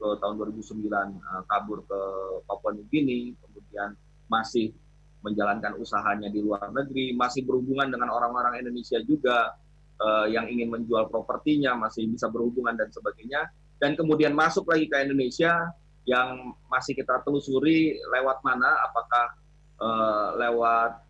ke 0.00 0.08
tahun 0.24 0.34
2009 0.40 0.88
uh, 0.88 1.04
eh, 1.04 1.42
kabur 1.44 1.84
ke 1.84 2.00
Papua 2.48 2.72
New 2.72 2.88
Guinea, 2.88 3.36
kemudian 3.44 3.92
masih 4.32 4.72
menjalankan 5.20 5.76
usahanya 5.76 6.32
di 6.32 6.40
luar 6.40 6.72
negeri, 6.72 7.12
masih 7.12 7.44
berhubungan 7.44 7.92
dengan 7.92 8.08
orang-orang 8.08 8.56
Indonesia 8.64 8.96
juga 9.04 9.52
uh, 10.00 10.24
yang 10.32 10.48
ingin 10.48 10.72
menjual 10.72 11.12
propertinya, 11.12 11.76
masih 11.76 12.08
bisa 12.08 12.32
berhubungan 12.32 12.72
dan 12.72 12.88
sebagainya, 12.88 13.52
dan 13.76 14.00
kemudian 14.00 14.32
masuk 14.32 14.64
lagi 14.64 14.88
ke 14.88 14.96
Indonesia 15.04 15.76
yang 16.08 16.56
masih 16.72 16.96
kita 16.96 17.20
telusuri 17.20 18.00
lewat 18.16 18.40
mana, 18.40 18.80
apakah 18.80 19.26
uh, 19.76 20.28
lewat 20.40 21.04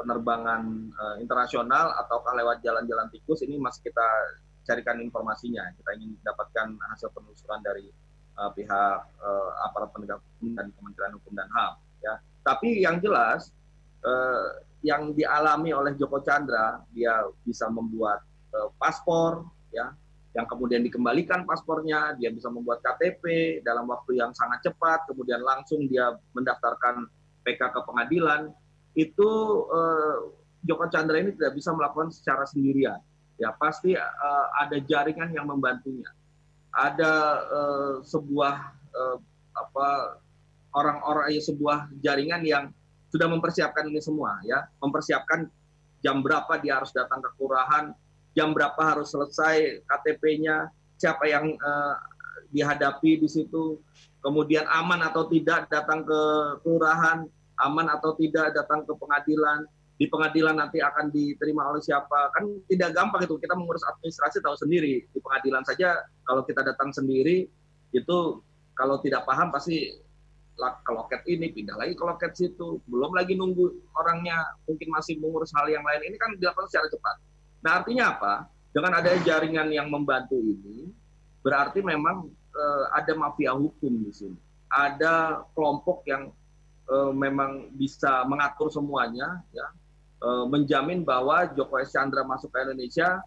penerbangan 0.00 0.64
uh, 0.96 1.16
internasional 1.20 1.92
ataukah 2.00 2.32
lewat 2.32 2.64
jalan-jalan 2.64 3.12
tikus 3.12 3.44
ini 3.44 3.60
masih 3.60 3.92
kita 3.92 4.08
carikan 4.64 4.96
informasinya. 5.04 5.68
Kita 5.76 5.90
ingin 6.00 6.16
mendapatkan 6.16 6.72
hasil 6.96 7.12
penelusuran 7.12 7.60
dari 7.60 7.92
uh, 8.40 8.48
pihak 8.56 8.98
uh, 9.20 9.50
aparat 9.68 9.92
penegak 9.92 10.24
hukum 10.24 10.56
dan 10.56 10.72
Kementerian 10.72 11.12
Hukum 11.20 11.32
dan 11.36 11.48
HAM. 11.52 11.72
Ya, 12.00 12.14
tapi 12.40 12.80
yang 12.80 12.96
jelas 13.04 13.52
uh, 14.00 14.64
yang 14.80 15.12
dialami 15.12 15.76
oleh 15.76 15.92
Joko 16.00 16.24
Chandra, 16.24 16.80
dia 16.96 17.20
bisa 17.44 17.68
membuat 17.68 18.24
uh, 18.56 18.72
paspor, 18.80 19.44
ya, 19.68 19.92
yang 20.32 20.48
kemudian 20.48 20.80
dikembalikan 20.80 21.44
paspornya, 21.44 22.16
dia 22.16 22.32
bisa 22.32 22.48
membuat 22.48 22.80
KTP 22.80 23.58
dalam 23.60 23.84
waktu 23.92 24.16
yang 24.16 24.32
sangat 24.32 24.64
cepat, 24.64 25.04
kemudian 25.10 25.44
langsung 25.44 25.84
dia 25.84 26.16
mendaftarkan 26.32 27.04
PK 27.44 27.60
ke 27.60 27.80
pengadilan 27.84 28.48
itu 29.00 29.30
uh, 29.72 30.28
Joko 30.60 30.84
Chandra 30.92 31.16
ini 31.16 31.32
tidak 31.32 31.56
bisa 31.56 31.72
melakukan 31.72 32.12
secara 32.12 32.44
sendirian. 32.44 33.00
Ya 33.40 33.56
pasti 33.56 33.96
uh, 33.96 34.46
ada 34.60 34.76
jaringan 34.84 35.32
yang 35.32 35.48
membantunya. 35.48 36.12
Ada 36.76 37.12
uh, 37.48 37.94
sebuah 38.04 38.54
uh, 38.92 39.16
apa 39.56 39.88
orang-orang 40.76 41.34
ya 41.34 41.42
sebuah 41.42 41.90
jaringan 42.04 42.44
yang 42.46 42.64
sudah 43.10 43.26
mempersiapkan 43.26 43.90
ini 43.90 43.98
semua 43.98 44.38
ya, 44.46 44.70
mempersiapkan 44.78 45.50
jam 45.98 46.22
berapa 46.22 46.62
dia 46.62 46.78
harus 46.78 46.94
datang 46.94 47.18
ke 47.18 47.30
kelurahan, 47.34 47.90
jam 48.38 48.54
berapa 48.54 48.78
harus 48.78 49.10
selesai 49.10 49.82
KTP-nya, 49.82 50.70
siapa 50.94 51.26
yang 51.26 51.58
uh, 51.58 51.94
dihadapi 52.54 53.18
di 53.18 53.28
situ, 53.28 53.82
kemudian 54.22 54.62
aman 54.70 55.02
atau 55.10 55.26
tidak 55.26 55.66
datang 55.66 56.06
ke 56.06 56.22
kelurahan, 56.62 57.26
aman 57.64 57.86
atau 57.92 58.16
tidak 58.16 58.56
datang 58.56 58.84
ke 58.88 58.92
pengadilan, 58.96 59.68
di 60.00 60.08
pengadilan 60.08 60.56
nanti 60.56 60.80
akan 60.80 61.12
diterima 61.12 61.68
oleh 61.68 61.84
siapa. 61.84 62.32
Kan 62.32 62.48
tidak 62.72 62.96
gampang 62.96 63.28
itu, 63.28 63.36
kita 63.36 63.52
mengurus 63.52 63.84
administrasi 63.84 64.40
tahu 64.40 64.56
sendiri. 64.56 65.04
Di 65.12 65.18
pengadilan 65.20 65.60
saja 65.68 65.92
kalau 66.24 66.40
kita 66.48 66.64
datang 66.64 66.88
sendiri, 66.88 67.44
itu 67.92 68.18
kalau 68.72 68.96
tidak 69.04 69.28
paham 69.28 69.52
pasti 69.52 70.00
ke 70.56 70.92
loket 70.92 71.20
ini, 71.28 71.52
pindah 71.52 71.76
lagi 71.76 71.92
ke 71.92 72.04
loket 72.04 72.32
situ. 72.32 72.80
Belum 72.88 73.12
lagi 73.12 73.36
nunggu 73.36 73.92
orangnya 73.92 74.40
mungkin 74.64 74.88
masih 74.88 75.20
mengurus 75.20 75.52
hal 75.52 75.68
yang 75.68 75.84
lain. 75.84 76.00
Ini 76.00 76.16
kan 76.16 76.32
dilakukan 76.40 76.72
secara 76.72 76.88
cepat. 76.88 77.16
Nah 77.60 77.72
artinya 77.84 78.04
apa? 78.16 78.34
Dengan 78.72 79.04
ada 79.04 79.12
jaringan 79.20 79.68
yang 79.68 79.92
membantu 79.92 80.40
ini, 80.40 80.88
berarti 81.44 81.84
memang 81.84 82.32
eh, 82.32 82.84
ada 82.96 83.12
mafia 83.20 83.52
hukum 83.52 84.00
di 84.00 84.12
sini. 84.16 84.38
Ada 84.72 85.44
kelompok 85.52 86.08
yang 86.08 86.32
uh, 86.90 87.12
memang 87.14 87.70
bisa 87.78 88.26
mengatur 88.26 88.68
semuanya, 88.68 89.40
ya, 89.54 89.66
uh, 90.26 90.44
menjamin 90.50 91.06
bahwa 91.06 91.46
Joko. 91.54 91.78
Chandra 91.86 92.26
masuk 92.26 92.50
ke 92.50 92.58
Indonesia 92.66 93.22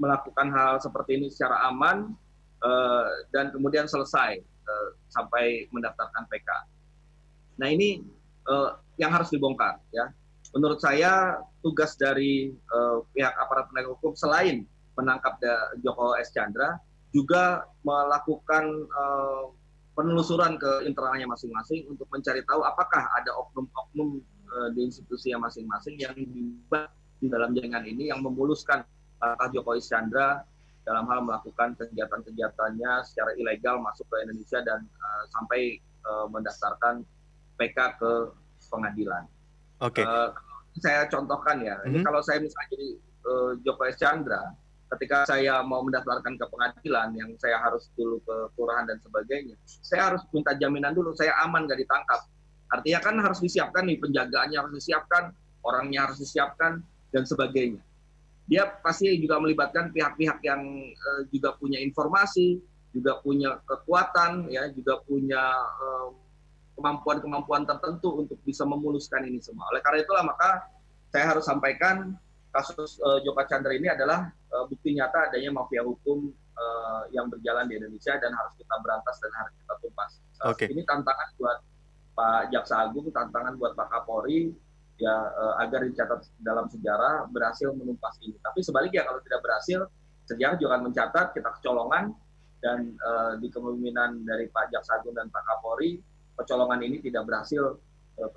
melakukan 0.00 0.48
hal 0.50 0.80
seperti 0.82 1.20
ini 1.20 1.28
secara 1.30 1.68
aman 1.70 2.16
uh, 2.64 3.06
dan 3.30 3.52
kemudian 3.52 3.86
selesai 3.86 4.40
sampai 5.12 5.68
mendaftarkan 5.74 6.24
PK. 6.32 6.48
Nah 7.60 7.68
ini 7.68 8.00
yang 8.96 9.10
harus 9.12 9.28
dibongkar, 9.28 9.82
ya. 9.92 10.08
Menurut 10.54 10.80
saya 10.80 11.42
tugas 11.60 11.98
dari 11.98 12.54
pihak 13.12 13.34
aparat 13.36 13.68
penegak 13.68 13.98
hukum 13.98 14.16
selain 14.16 14.64
menangkap 14.96 15.36
Joko 15.82 16.14
S. 16.16 16.32
Chandra 16.32 16.78
juga 17.10 17.68
melakukan 17.84 18.86
penelusuran 19.92 20.56
ke 20.56 20.88
internalnya 20.88 21.28
masing-masing 21.28 21.84
untuk 21.88 22.08
mencari 22.08 22.40
tahu 22.48 22.64
apakah 22.64 23.04
ada 23.18 23.30
oknum-oknum 23.36 24.24
uh, 24.48 24.68
di 24.72 24.88
institusinya 24.88 25.48
masing-masing 25.48 26.00
yang 26.00 26.16
dibuat 26.16 26.88
di 27.20 27.30
dalam 27.30 27.54
jaringan 27.54 27.84
ini 27.86 28.10
yang 28.10 28.24
memuluskan 28.24 28.82
langkah 29.22 29.48
Jokowi 29.54 29.78
Chandra 29.78 30.42
dalam 30.82 31.06
hal 31.06 31.22
melakukan 31.22 31.78
kegiatan-kegiatannya 31.78 32.92
secara 33.06 33.30
ilegal 33.38 33.78
masuk 33.78 34.02
ke 34.10 34.16
Indonesia 34.26 34.58
dan 34.66 34.82
uh, 34.82 35.24
sampai 35.30 35.78
uh, 36.02 36.26
mendaftarkan 36.26 37.06
PK 37.54 37.78
ke 38.02 38.12
pengadilan. 38.66 39.22
Oke. 39.78 40.02
Okay. 40.02 40.04
Uh, 40.04 40.34
saya 40.82 41.06
contohkan 41.06 41.62
ya, 41.62 41.78
mm 41.78 41.80
-hmm. 41.84 41.88
ini 41.94 41.98
kalau 42.02 42.20
saya 42.24 42.42
misalnya 42.42 42.68
jadi 42.74 42.88
uh, 43.28 43.52
Jokowi 43.62 43.94
Chandra, 43.94 44.42
ketika 44.96 45.24
saya 45.24 45.64
mau 45.64 45.80
mendaftarkan 45.84 46.36
ke 46.36 46.44
pengadilan 46.48 47.08
yang 47.16 47.30
saya 47.40 47.56
harus 47.60 47.88
dulu 47.96 48.20
ke 48.24 48.36
kelurahan 48.54 48.84
dan 48.88 48.98
sebagainya, 49.00 49.56
saya 49.64 50.12
harus 50.12 50.22
minta 50.30 50.52
jaminan 50.56 50.92
dulu 50.92 51.16
saya 51.16 51.32
aman 51.44 51.64
gak 51.64 51.80
ditangkap. 51.80 52.20
Artinya 52.72 53.00
kan 53.04 53.14
harus 53.20 53.40
disiapkan 53.40 53.84
nih 53.84 54.00
penjagaannya 54.00 54.56
harus 54.56 54.74
disiapkan, 54.80 55.32
orangnya 55.64 56.08
harus 56.08 56.20
disiapkan 56.20 56.80
dan 57.12 57.24
sebagainya. 57.24 57.80
Dia 58.48 58.68
pasti 58.80 59.16
juga 59.20 59.38
melibatkan 59.38 59.92
pihak-pihak 59.94 60.40
yang 60.44 60.60
uh, 60.92 61.22
juga 61.30 61.54
punya 61.56 61.78
informasi 61.78 62.60
juga 62.92 63.18
punya 63.24 63.56
kekuatan, 63.64 64.52
ya, 64.52 64.68
juga 64.70 65.00
punya 65.08 65.40
kemampuan-kemampuan 66.76 67.64
tertentu 67.64 68.24
untuk 68.24 68.38
bisa 68.44 68.64
memuluskan 68.68 69.24
ini 69.24 69.40
semua. 69.40 69.68
Oleh 69.72 69.80
karena 69.84 70.04
itulah 70.04 70.24
maka 70.24 70.68
saya 71.12 71.32
harus 71.36 71.44
sampaikan 71.44 72.16
kasus 72.52 73.00
uh, 73.00 73.18
Joko 73.24 73.42
Chandra 73.48 73.72
ini 73.72 73.88
adalah 73.88 74.28
uh, 74.52 74.64
bukti 74.68 74.92
nyata 74.92 75.32
adanya 75.32 75.50
mafia 75.56 75.80
hukum 75.80 76.28
uh, 76.52 77.02
yang 77.10 77.32
berjalan 77.32 77.64
di 77.64 77.80
Indonesia 77.80 78.14
dan 78.20 78.30
harus 78.36 78.52
kita 78.60 78.76
berantas 78.84 79.16
dan 79.18 79.32
harus 79.40 79.52
kita 79.56 79.74
tumpas. 79.80 80.10
Uh, 80.44 80.52
okay. 80.52 80.68
Ini 80.68 80.84
tantangan 80.84 81.28
buat 81.40 81.58
Pak 82.12 82.52
Jaksa 82.52 82.84
Agung, 82.84 83.08
tantangan 83.08 83.56
buat 83.56 83.72
Pak 83.72 83.88
Kapolri 83.88 84.52
ya 85.00 85.16
uh, 85.32 85.54
agar 85.64 85.82
dicatat 85.88 86.28
dalam 86.44 86.68
sejarah 86.68 87.26
berhasil 87.32 87.72
menumpas 87.72 88.20
ini. 88.20 88.36
Tapi 88.38 88.60
sebaliknya 88.60 89.08
kalau 89.08 89.24
tidak 89.24 89.40
berhasil, 89.40 89.88
sejarah 90.28 90.60
juga 90.60 90.76
akan 90.76 90.82
mencatat 90.92 91.26
kita 91.32 91.48
kecolongan 91.58 92.12
dan 92.62 92.94
uh, 93.00 93.34
di 93.40 93.48
kepemimpinan 93.50 94.22
dari 94.22 94.46
Pak 94.52 94.70
Jaksa 94.70 95.00
Agung 95.00 95.16
dan 95.16 95.32
Pak 95.32 95.42
Kapolri, 95.42 95.98
kecolongan 96.36 96.84
ini 96.84 97.00
tidak 97.02 97.26
berhasil 97.26 97.80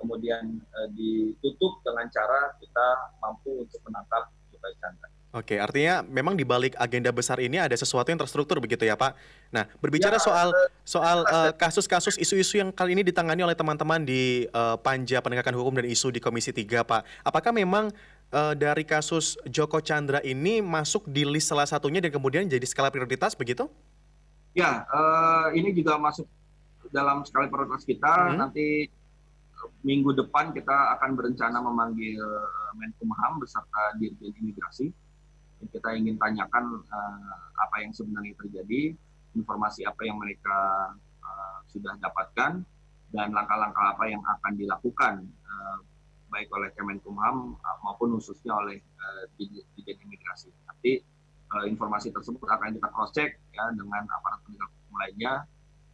kemudian 0.00 0.60
uh, 0.72 0.88
ditutup 0.96 1.80
dengan 1.84 2.08
cara 2.08 2.54
kita 2.58 2.86
mampu 3.20 3.64
untuk 3.64 3.80
menangkap 3.84 4.32
Joko 4.52 4.68
Chandra. 4.80 5.08
Oke, 5.36 5.60
artinya 5.60 6.00
memang 6.00 6.32
di 6.32 6.48
balik 6.48 6.72
agenda 6.80 7.12
besar 7.12 7.36
ini 7.44 7.60
ada 7.60 7.76
sesuatu 7.76 8.08
yang 8.08 8.16
terstruktur 8.16 8.56
begitu 8.56 8.88
ya, 8.88 8.96
Pak. 8.96 9.12
Nah, 9.52 9.68
berbicara 9.84 10.16
ya, 10.16 10.22
soal 10.22 10.48
soal 10.80 11.28
kasus-kasus 11.60 12.16
uh, 12.16 12.22
isu-isu 12.24 12.56
yang 12.56 12.72
kali 12.72 12.96
ini 12.96 13.04
ditangani 13.04 13.44
oleh 13.44 13.52
teman-teman 13.52 14.00
di 14.00 14.48
uh, 14.56 14.80
Panja 14.80 15.20
Penegakan 15.20 15.52
Hukum 15.60 15.76
dan 15.76 15.84
Isu 15.84 16.08
di 16.08 16.24
Komisi 16.24 16.56
3, 16.56 16.88
Pak. 16.88 17.04
Apakah 17.20 17.52
memang 17.52 17.92
uh, 18.32 18.56
dari 18.56 18.88
kasus 18.88 19.36
Joko 19.44 19.84
Chandra 19.84 20.24
ini 20.24 20.64
masuk 20.64 21.04
di 21.04 21.28
list 21.28 21.52
salah 21.52 21.68
satunya 21.68 22.00
dan 22.00 22.16
kemudian 22.16 22.48
jadi 22.48 22.64
skala 22.64 22.88
prioritas 22.88 23.36
begitu? 23.36 23.68
Ya, 24.56 24.88
uh, 24.88 25.52
ini 25.52 25.76
juga 25.76 26.00
masuk 26.00 26.24
dalam 26.88 27.28
skala 27.28 27.52
prioritas 27.52 27.84
kita. 27.84 28.32
Hmm. 28.32 28.40
Nanti 28.40 28.88
minggu 29.82 30.14
depan 30.14 30.52
kita 30.54 30.98
akan 30.98 31.16
berencana 31.18 31.58
memanggil 31.62 32.20
Menkumham 32.76 33.40
beserta 33.40 33.96
Dirjen 33.96 34.34
Imigrasi 34.36 34.92
kita 35.64 35.88
ingin 35.96 36.20
tanyakan 36.20 36.84
uh, 36.84 37.40
apa 37.56 37.76
yang 37.80 37.92
sebenarnya 37.96 38.36
terjadi, 38.36 38.92
informasi 39.32 39.88
apa 39.88 40.02
yang 40.04 40.20
mereka 40.20 40.92
uh, 41.24 41.58
sudah 41.72 41.96
dapatkan, 42.00 42.60
dan 43.14 43.28
langkah-langkah 43.32 43.96
apa 43.96 44.04
yang 44.10 44.20
akan 44.20 44.52
dilakukan 44.58 45.14
uh, 45.24 45.78
baik 46.28 46.50
oleh 46.52 46.68
Kemenkumham 46.74 47.54
maupun 47.86 48.18
khususnya 48.18 48.52
oleh 48.52 48.82
uh, 49.00 49.24
Dijen 49.38 49.96
Imigrasi. 50.04 50.52
Nanti 50.68 51.00
uh, 51.54 51.64
informasi 51.64 52.12
tersebut 52.12 52.44
akan 52.44 52.76
kita 52.76 52.88
cross 52.92 53.14
check 53.16 53.40
ya 53.54 53.64
dengan 53.72 54.04
aparat 54.10 54.42
penegak 54.44 54.68
hukum 54.68 54.94
lainnya 55.00 55.34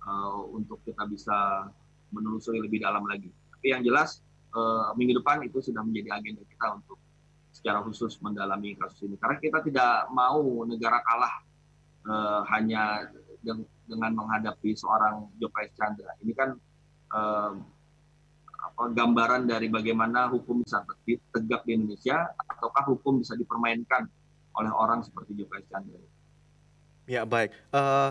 uh, 0.09 0.43
untuk 0.51 0.83
kita 0.83 1.07
bisa 1.07 1.69
menelusuri 2.11 2.59
lebih 2.61 2.83
dalam 2.83 3.07
lagi. 3.07 3.31
Tapi 3.63 3.79
yang 3.79 3.87
jelas 3.87 4.19
uh, 4.59 4.91
minggu 4.99 5.23
depan 5.23 5.39
itu 5.47 5.63
sudah 5.63 5.87
menjadi 5.87 6.19
agenda 6.19 6.43
kita 6.51 6.83
untuk 6.83 6.99
secara 7.55 7.79
khusus 7.87 8.19
mendalami 8.19 8.75
kasus 8.75 9.07
ini 9.07 9.15
karena 9.23 9.39
kita 9.39 9.63
tidak 9.63 10.11
mau 10.11 10.67
negara 10.67 10.99
kalah 11.07 11.47
uh, 12.11 12.43
hanya 12.51 13.07
dengan 13.87 14.19
menghadapi 14.19 14.75
seorang 14.75 15.31
Joko 15.39 15.63
Chandra 15.79 16.11
ini 16.27 16.35
kan 16.35 16.59
uh, 17.15 17.55
apa, 18.51 18.83
gambaran 18.99 19.47
dari 19.47 19.71
bagaimana 19.71 20.27
hukum 20.27 20.67
bisa 20.67 20.83
tegak 21.07 21.63
di 21.63 21.79
Indonesia 21.79 22.35
ataukah 22.51 22.83
hukum 22.91 23.23
bisa 23.23 23.39
dipermainkan 23.39 24.11
oleh 24.59 24.75
orang 24.75 25.07
seperti 25.07 25.39
Joko 25.39 25.55
Chandra. 25.71 26.03
Ya 27.07 27.23
baik. 27.23 27.55
Uh... 27.71 28.11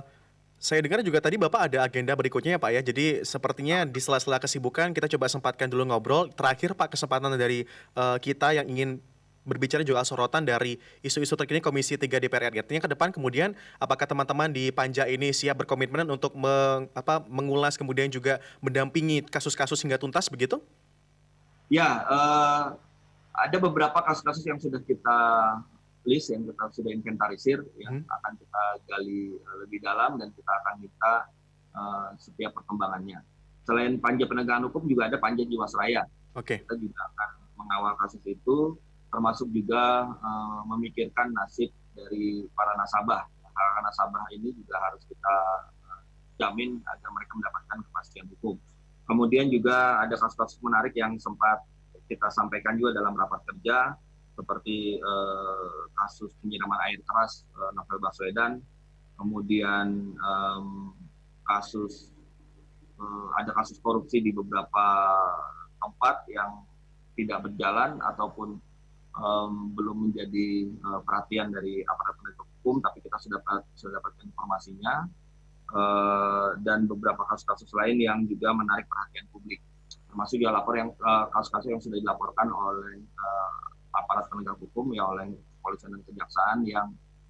Saya 0.61 0.85
dengar 0.85 1.01
juga 1.01 1.17
tadi 1.17 1.41
Bapak 1.41 1.73
ada 1.73 1.81
agenda 1.81 2.13
berikutnya 2.13 2.53
ya 2.53 2.59
Pak 2.61 2.69
ya. 2.69 2.81
Jadi 2.85 3.25
sepertinya 3.25 3.81
di 3.81 3.97
sela-sela 3.97 4.37
kesibukan 4.37 4.93
kita 4.93 5.09
coba 5.17 5.25
sempatkan 5.25 5.65
dulu 5.65 5.89
ngobrol. 5.89 6.29
Terakhir 6.29 6.77
Pak 6.77 6.93
kesempatan 6.93 7.33
dari 7.33 7.65
uh, 7.97 8.21
kita 8.21 8.53
yang 8.53 8.69
ingin 8.69 9.01
berbicara 9.41 9.81
juga 9.81 10.05
sorotan 10.05 10.45
dari 10.45 10.77
isu-isu 11.01 11.33
terkini 11.33 11.65
Komisi 11.65 11.97
3 11.97 12.05
DPR 12.05 12.53
RI. 12.53 12.61
Artinya 12.61 12.81
ke 12.85 12.89
depan 12.93 13.09
kemudian 13.09 13.57
apakah 13.81 14.05
teman-teman 14.05 14.53
di 14.53 14.69
Panja 14.69 15.09
ini 15.09 15.33
siap 15.33 15.65
berkomitmen 15.65 16.05
untuk 16.13 16.37
meng, 16.37 16.85
apa, 16.93 17.25
mengulas 17.25 17.73
kemudian 17.73 18.13
juga 18.13 18.37
mendampingi 18.61 19.25
kasus-kasus 19.33 19.81
hingga 19.81 19.97
tuntas 19.97 20.29
begitu? 20.29 20.61
Ya, 21.73 22.05
uh, 22.05 22.77
ada 23.33 23.57
beberapa 23.57 23.97
kasus-kasus 23.97 24.45
yang 24.45 24.61
sudah 24.61 24.77
kita 24.85 25.17
list 26.05 26.33
yang 26.33 26.41
kita 26.45 26.65
sudah 26.73 26.91
inventarisir 26.91 27.61
yang 27.77 28.01
hmm. 28.01 28.15
akan 28.21 28.31
kita 28.37 28.63
gali 28.89 29.37
eh, 29.37 29.57
lebih 29.65 29.79
dalam 29.85 30.17
dan 30.17 30.33
kita 30.33 30.51
akan 30.51 30.73
minta 30.81 31.13
uh, 31.77 32.09
setiap 32.17 32.57
perkembangannya. 32.57 33.21
Selain 33.61 34.01
panja 34.01 34.25
penegakan 34.25 34.67
hukum 34.69 34.89
juga 34.89 35.07
ada 35.07 35.21
panja 35.21 35.45
jiwasraya. 35.45 36.09
Oke. 36.33 36.57
Okay. 36.57 36.65
Kita 36.65 36.75
juga 36.81 36.99
akan 37.13 37.29
mengawal 37.61 37.93
kasus 38.01 38.23
itu 38.25 38.75
termasuk 39.11 39.51
juga 39.53 40.09
uh, 40.09 40.61
memikirkan 40.73 41.29
nasib 41.35 41.69
dari 41.93 42.47
para 42.57 42.73
nasabah. 42.79 43.27
Para 43.51 43.79
nasabah 43.85 44.25
ini 44.33 44.55
juga 44.57 44.81
harus 44.81 45.03
kita 45.05 45.35
uh, 45.85 46.01
jamin 46.41 46.81
agar 46.81 47.09
mereka 47.13 47.33
mendapatkan 47.37 47.77
kepastian 47.85 48.25
hukum. 48.37 48.55
Kemudian 49.05 49.51
juga 49.51 49.99
ada 50.01 50.15
kasus-kasus 50.15 50.57
menarik 50.63 50.95
yang 50.95 51.19
sempat 51.19 51.61
kita 52.07 52.27
sampaikan 52.31 52.75
juga 52.79 52.99
dalam 52.99 53.15
rapat 53.15 53.43
kerja, 53.47 53.95
seperti 54.41 54.97
uh, 54.97 55.85
kasus 56.01 56.33
penyiraman 56.41 56.81
air 56.89 56.97
keras 57.05 57.45
uh, 57.53 57.69
Novel 57.77 58.01
Baswedan, 58.01 58.57
kemudian 59.21 60.17
um, 60.17 60.97
kasus 61.45 62.09
uh, 62.97 63.29
ada 63.37 63.53
kasus 63.53 63.77
korupsi 63.77 64.17
di 64.17 64.33
beberapa 64.33 64.85
tempat 65.77 66.25
yang 66.33 66.65
tidak 67.13 67.45
berjalan 67.45 68.01
ataupun 68.01 68.57
um, 69.21 69.53
belum 69.77 70.09
menjadi 70.09 70.73
uh, 70.89 70.99
perhatian 71.05 71.53
dari 71.53 71.85
aparat 71.85 72.17
penegak 72.17 72.47
hukum, 72.57 72.81
tapi 72.81 72.97
kita 73.05 73.17
sudah 73.21 73.37
dapat 73.37 73.61
sudah 73.77 74.01
dapatkan 74.01 74.25
informasinya. 74.25 74.95
Uh, 75.71 76.51
dan 76.67 76.83
beberapa 76.83 77.23
kasus-kasus 77.31 77.71
lain 77.71 77.95
yang 78.03 78.27
juga 78.27 78.51
menarik 78.51 78.83
perhatian 78.91 79.23
publik, 79.31 79.63
termasuk 80.11 80.43
juga 80.43 80.59
lapor 80.59 80.75
yang 80.75 80.91
kasus-kasus 81.31 81.71
uh, 81.71 81.71
yang 81.71 81.79
sudah 81.79 81.95
dilaporkan 81.95 82.51
oleh 82.51 82.99
aparat 84.11 84.27
penegak 84.27 84.59
hukum 84.59 84.91
ya 84.91 85.07
oleh 85.07 85.31
kepolisian 85.31 85.95
dan 85.95 86.03
kejaksaan 86.03 86.57
yang 86.67 86.87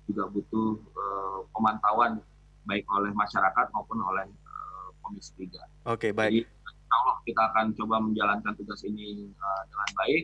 juga 0.10 0.26
butuh 0.34 0.82
uh, 0.98 1.40
pemantauan 1.54 2.18
baik 2.66 2.90
oleh 2.90 3.14
masyarakat 3.14 3.70
maupun 3.70 4.02
oleh 4.02 4.26
uh, 4.26 4.90
Komisi 5.06 5.38
3. 5.38 5.46
Oke, 5.46 5.62
okay, 5.86 6.12
baik. 6.12 6.42
Jadi, 6.42 6.42
Allah 6.92 7.16
kita 7.22 7.42
akan 7.54 7.66
coba 7.78 7.96
menjalankan 8.02 8.54
tugas 8.58 8.82
ini 8.82 9.30
uh, 9.30 9.62
dengan 9.70 9.90
baik 9.94 10.24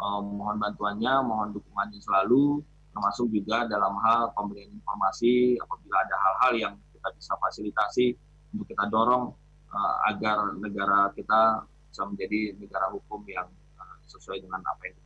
um, 0.00 0.24
mohon 0.38 0.56
bantuannya, 0.62 1.14
mohon 1.24 1.50
dukungannya 1.54 2.00
selalu, 2.02 2.60
termasuk 2.92 3.28
juga 3.32 3.68
dalam 3.68 3.98
hal 4.00 4.32
pemberian 4.32 4.72
informasi 4.72 5.58
apabila 5.60 5.96
ada 6.06 6.16
hal-hal 6.16 6.52
yang 6.56 6.74
kita 6.94 7.08
bisa 7.12 7.32
fasilitasi 7.36 8.06
untuk 8.56 8.66
kita 8.70 8.88
dorong 8.88 9.34
uh, 9.74 9.96
agar 10.08 10.56
negara 10.56 11.12
kita 11.12 11.66
bisa 11.92 12.02
menjadi 12.08 12.56
negara 12.56 12.88
hukum 12.92 13.20
yang 13.28 13.48
uh, 13.76 13.96
sesuai 14.08 14.40
dengan 14.40 14.62
apa 14.64 14.82
yang 14.88 14.96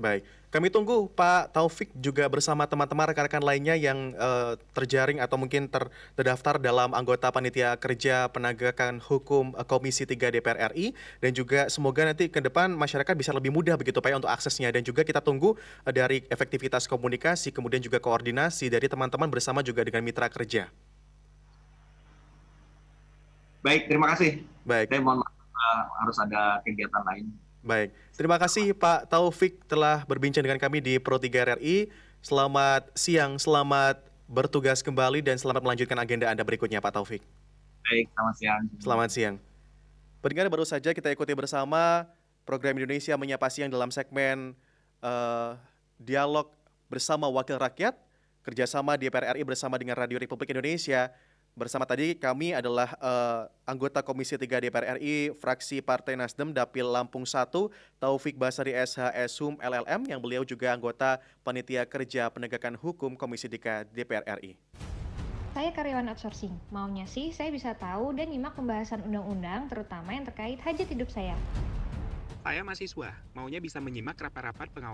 Baik, 0.00 0.24
kami 0.48 0.72
tunggu 0.72 1.04
Pak 1.12 1.52
Taufik 1.52 1.92
juga 1.92 2.24
bersama 2.28 2.64
teman-teman 2.64 3.12
rekan-rekan 3.12 3.44
lainnya 3.44 3.76
yang 3.76 4.16
uh, 4.16 4.56
terjaring 4.72 5.20
atau 5.20 5.36
mungkin 5.36 5.68
ter 5.68 5.84
terdaftar 6.16 6.56
dalam 6.56 6.96
anggota 6.96 7.28
panitia 7.28 7.76
kerja 7.76 8.28
penegakan 8.32 9.00
hukum 9.04 9.52
uh, 9.52 9.64
Komisi 9.68 10.08
3 10.08 10.32
DPR 10.32 10.72
RI 10.72 10.96
dan 11.20 11.36
juga 11.36 11.68
semoga 11.68 12.08
nanti 12.08 12.32
ke 12.32 12.40
depan 12.40 12.72
masyarakat 12.72 13.12
bisa 13.12 13.36
lebih 13.36 13.52
mudah 13.52 13.76
begitu 13.76 14.00
Pak 14.00 14.12
ya 14.12 14.16
untuk 14.16 14.32
aksesnya 14.32 14.72
dan 14.72 14.80
juga 14.80 15.04
kita 15.04 15.20
tunggu 15.20 15.56
uh, 15.60 15.92
dari 15.92 16.24
efektivitas 16.32 16.88
komunikasi 16.88 17.52
kemudian 17.52 17.84
juga 17.84 18.00
koordinasi 18.00 18.72
dari 18.72 18.88
teman-teman 18.88 19.28
bersama 19.28 19.60
juga 19.60 19.84
dengan 19.84 20.00
mitra 20.00 20.28
kerja. 20.32 20.72
Baik, 23.60 23.92
terima 23.92 24.10
kasih. 24.16 24.40
Baik. 24.64 24.88
Saya 24.88 25.00
mohon 25.04 25.20
maaf 25.20 25.36
uh, 25.36 25.80
harus 26.00 26.16
ada 26.16 26.64
kegiatan 26.64 27.04
lain. 27.08 27.28
Baik, 27.62 27.94
terima 28.18 28.42
kasih 28.42 28.74
Pak 28.74 29.06
Taufik 29.06 29.62
telah 29.70 30.02
berbincang 30.02 30.42
dengan 30.42 30.58
kami 30.58 30.82
di 30.82 30.98
Pro 30.98 31.14
3 31.14 31.30
RRI. 31.30 31.94
Selamat 32.18 32.90
siang, 32.98 33.38
selamat 33.38 34.02
bertugas 34.26 34.82
kembali 34.82 35.22
dan 35.22 35.38
selamat 35.38 35.62
melanjutkan 35.62 35.94
agenda 36.02 36.26
Anda 36.26 36.42
berikutnya 36.42 36.82
Pak 36.82 36.98
Taufik. 36.98 37.22
Baik, 37.86 38.10
selamat 38.18 38.34
siang. 38.34 38.62
Selamat 38.82 39.08
siang. 39.14 39.34
Pendengar 40.18 40.50
baru 40.50 40.66
saja 40.66 40.90
kita 40.90 41.06
ikuti 41.14 41.30
bersama 41.38 42.10
program 42.42 42.74
Indonesia 42.74 43.14
Menyapa 43.14 43.46
Siang 43.46 43.70
dalam 43.70 43.94
segmen 43.94 44.58
uh, 44.98 45.54
Dialog 46.02 46.50
Bersama 46.90 47.30
Wakil 47.30 47.62
Rakyat, 47.62 47.94
kerjasama 48.42 48.98
DPR 48.98 49.38
RI 49.38 49.46
bersama 49.46 49.78
dengan 49.78 49.94
Radio 49.94 50.18
Republik 50.18 50.50
Indonesia 50.50 51.14
Bersama 51.52 51.84
tadi 51.84 52.16
kami 52.16 52.56
adalah 52.56 52.96
uh, 52.96 53.44
anggota 53.68 54.00
Komisi 54.00 54.40
3 54.40 54.48
DPR 54.48 54.96
RI, 54.96 55.36
fraksi 55.36 55.84
Partai 55.84 56.16
Nasdem 56.16 56.48
Dapil 56.48 56.88
Lampung 56.88 57.28
1, 57.28 57.52
Taufik 58.00 58.40
Basari 58.40 58.72
SH 58.72 59.12
Sum 59.28 59.60
LLM 59.60 60.08
yang 60.08 60.16
beliau 60.16 60.48
juga 60.48 60.72
anggota 60.72 61.20
Panitia 61.44 61.84
Kerja 61.84 62.32
Penegakan 62.32 62.80
Hukum 62.80 63.12
Komisi 63.20 63.52
3 63.52 63.84
DPR 63.92 64.24
RI. 64.40 64.56
Saya 65.52 65.68
karyawan 65.76 66.08
outsourcing. 66.16 66.56
Maunya 66.72 67.04
sih 67.04 67.36
saya 67.36 67.52
bisa 67.52 67.76
tahu 67.76 68.16
dan 68.16 68.32
nyimak 68.32 68.56
pembahasan 68.56 69.04
undang-undang 69.04 69.68
terutama 69.68 70.16
yang 70.16 70.24
terkait 70.24 70.56
hajat 70.56 70.88
hidup 70.88 71.12
saya. 71.12 71.36
Saya 72.42 72.66
mahasiswa, 72.66 73.14
maunya 73.38 73.62
bisa 73.62 73.78
menyimak 73.78 74.18
rapat-rapat 74.18 74.66
pengawasan 74.74 74.90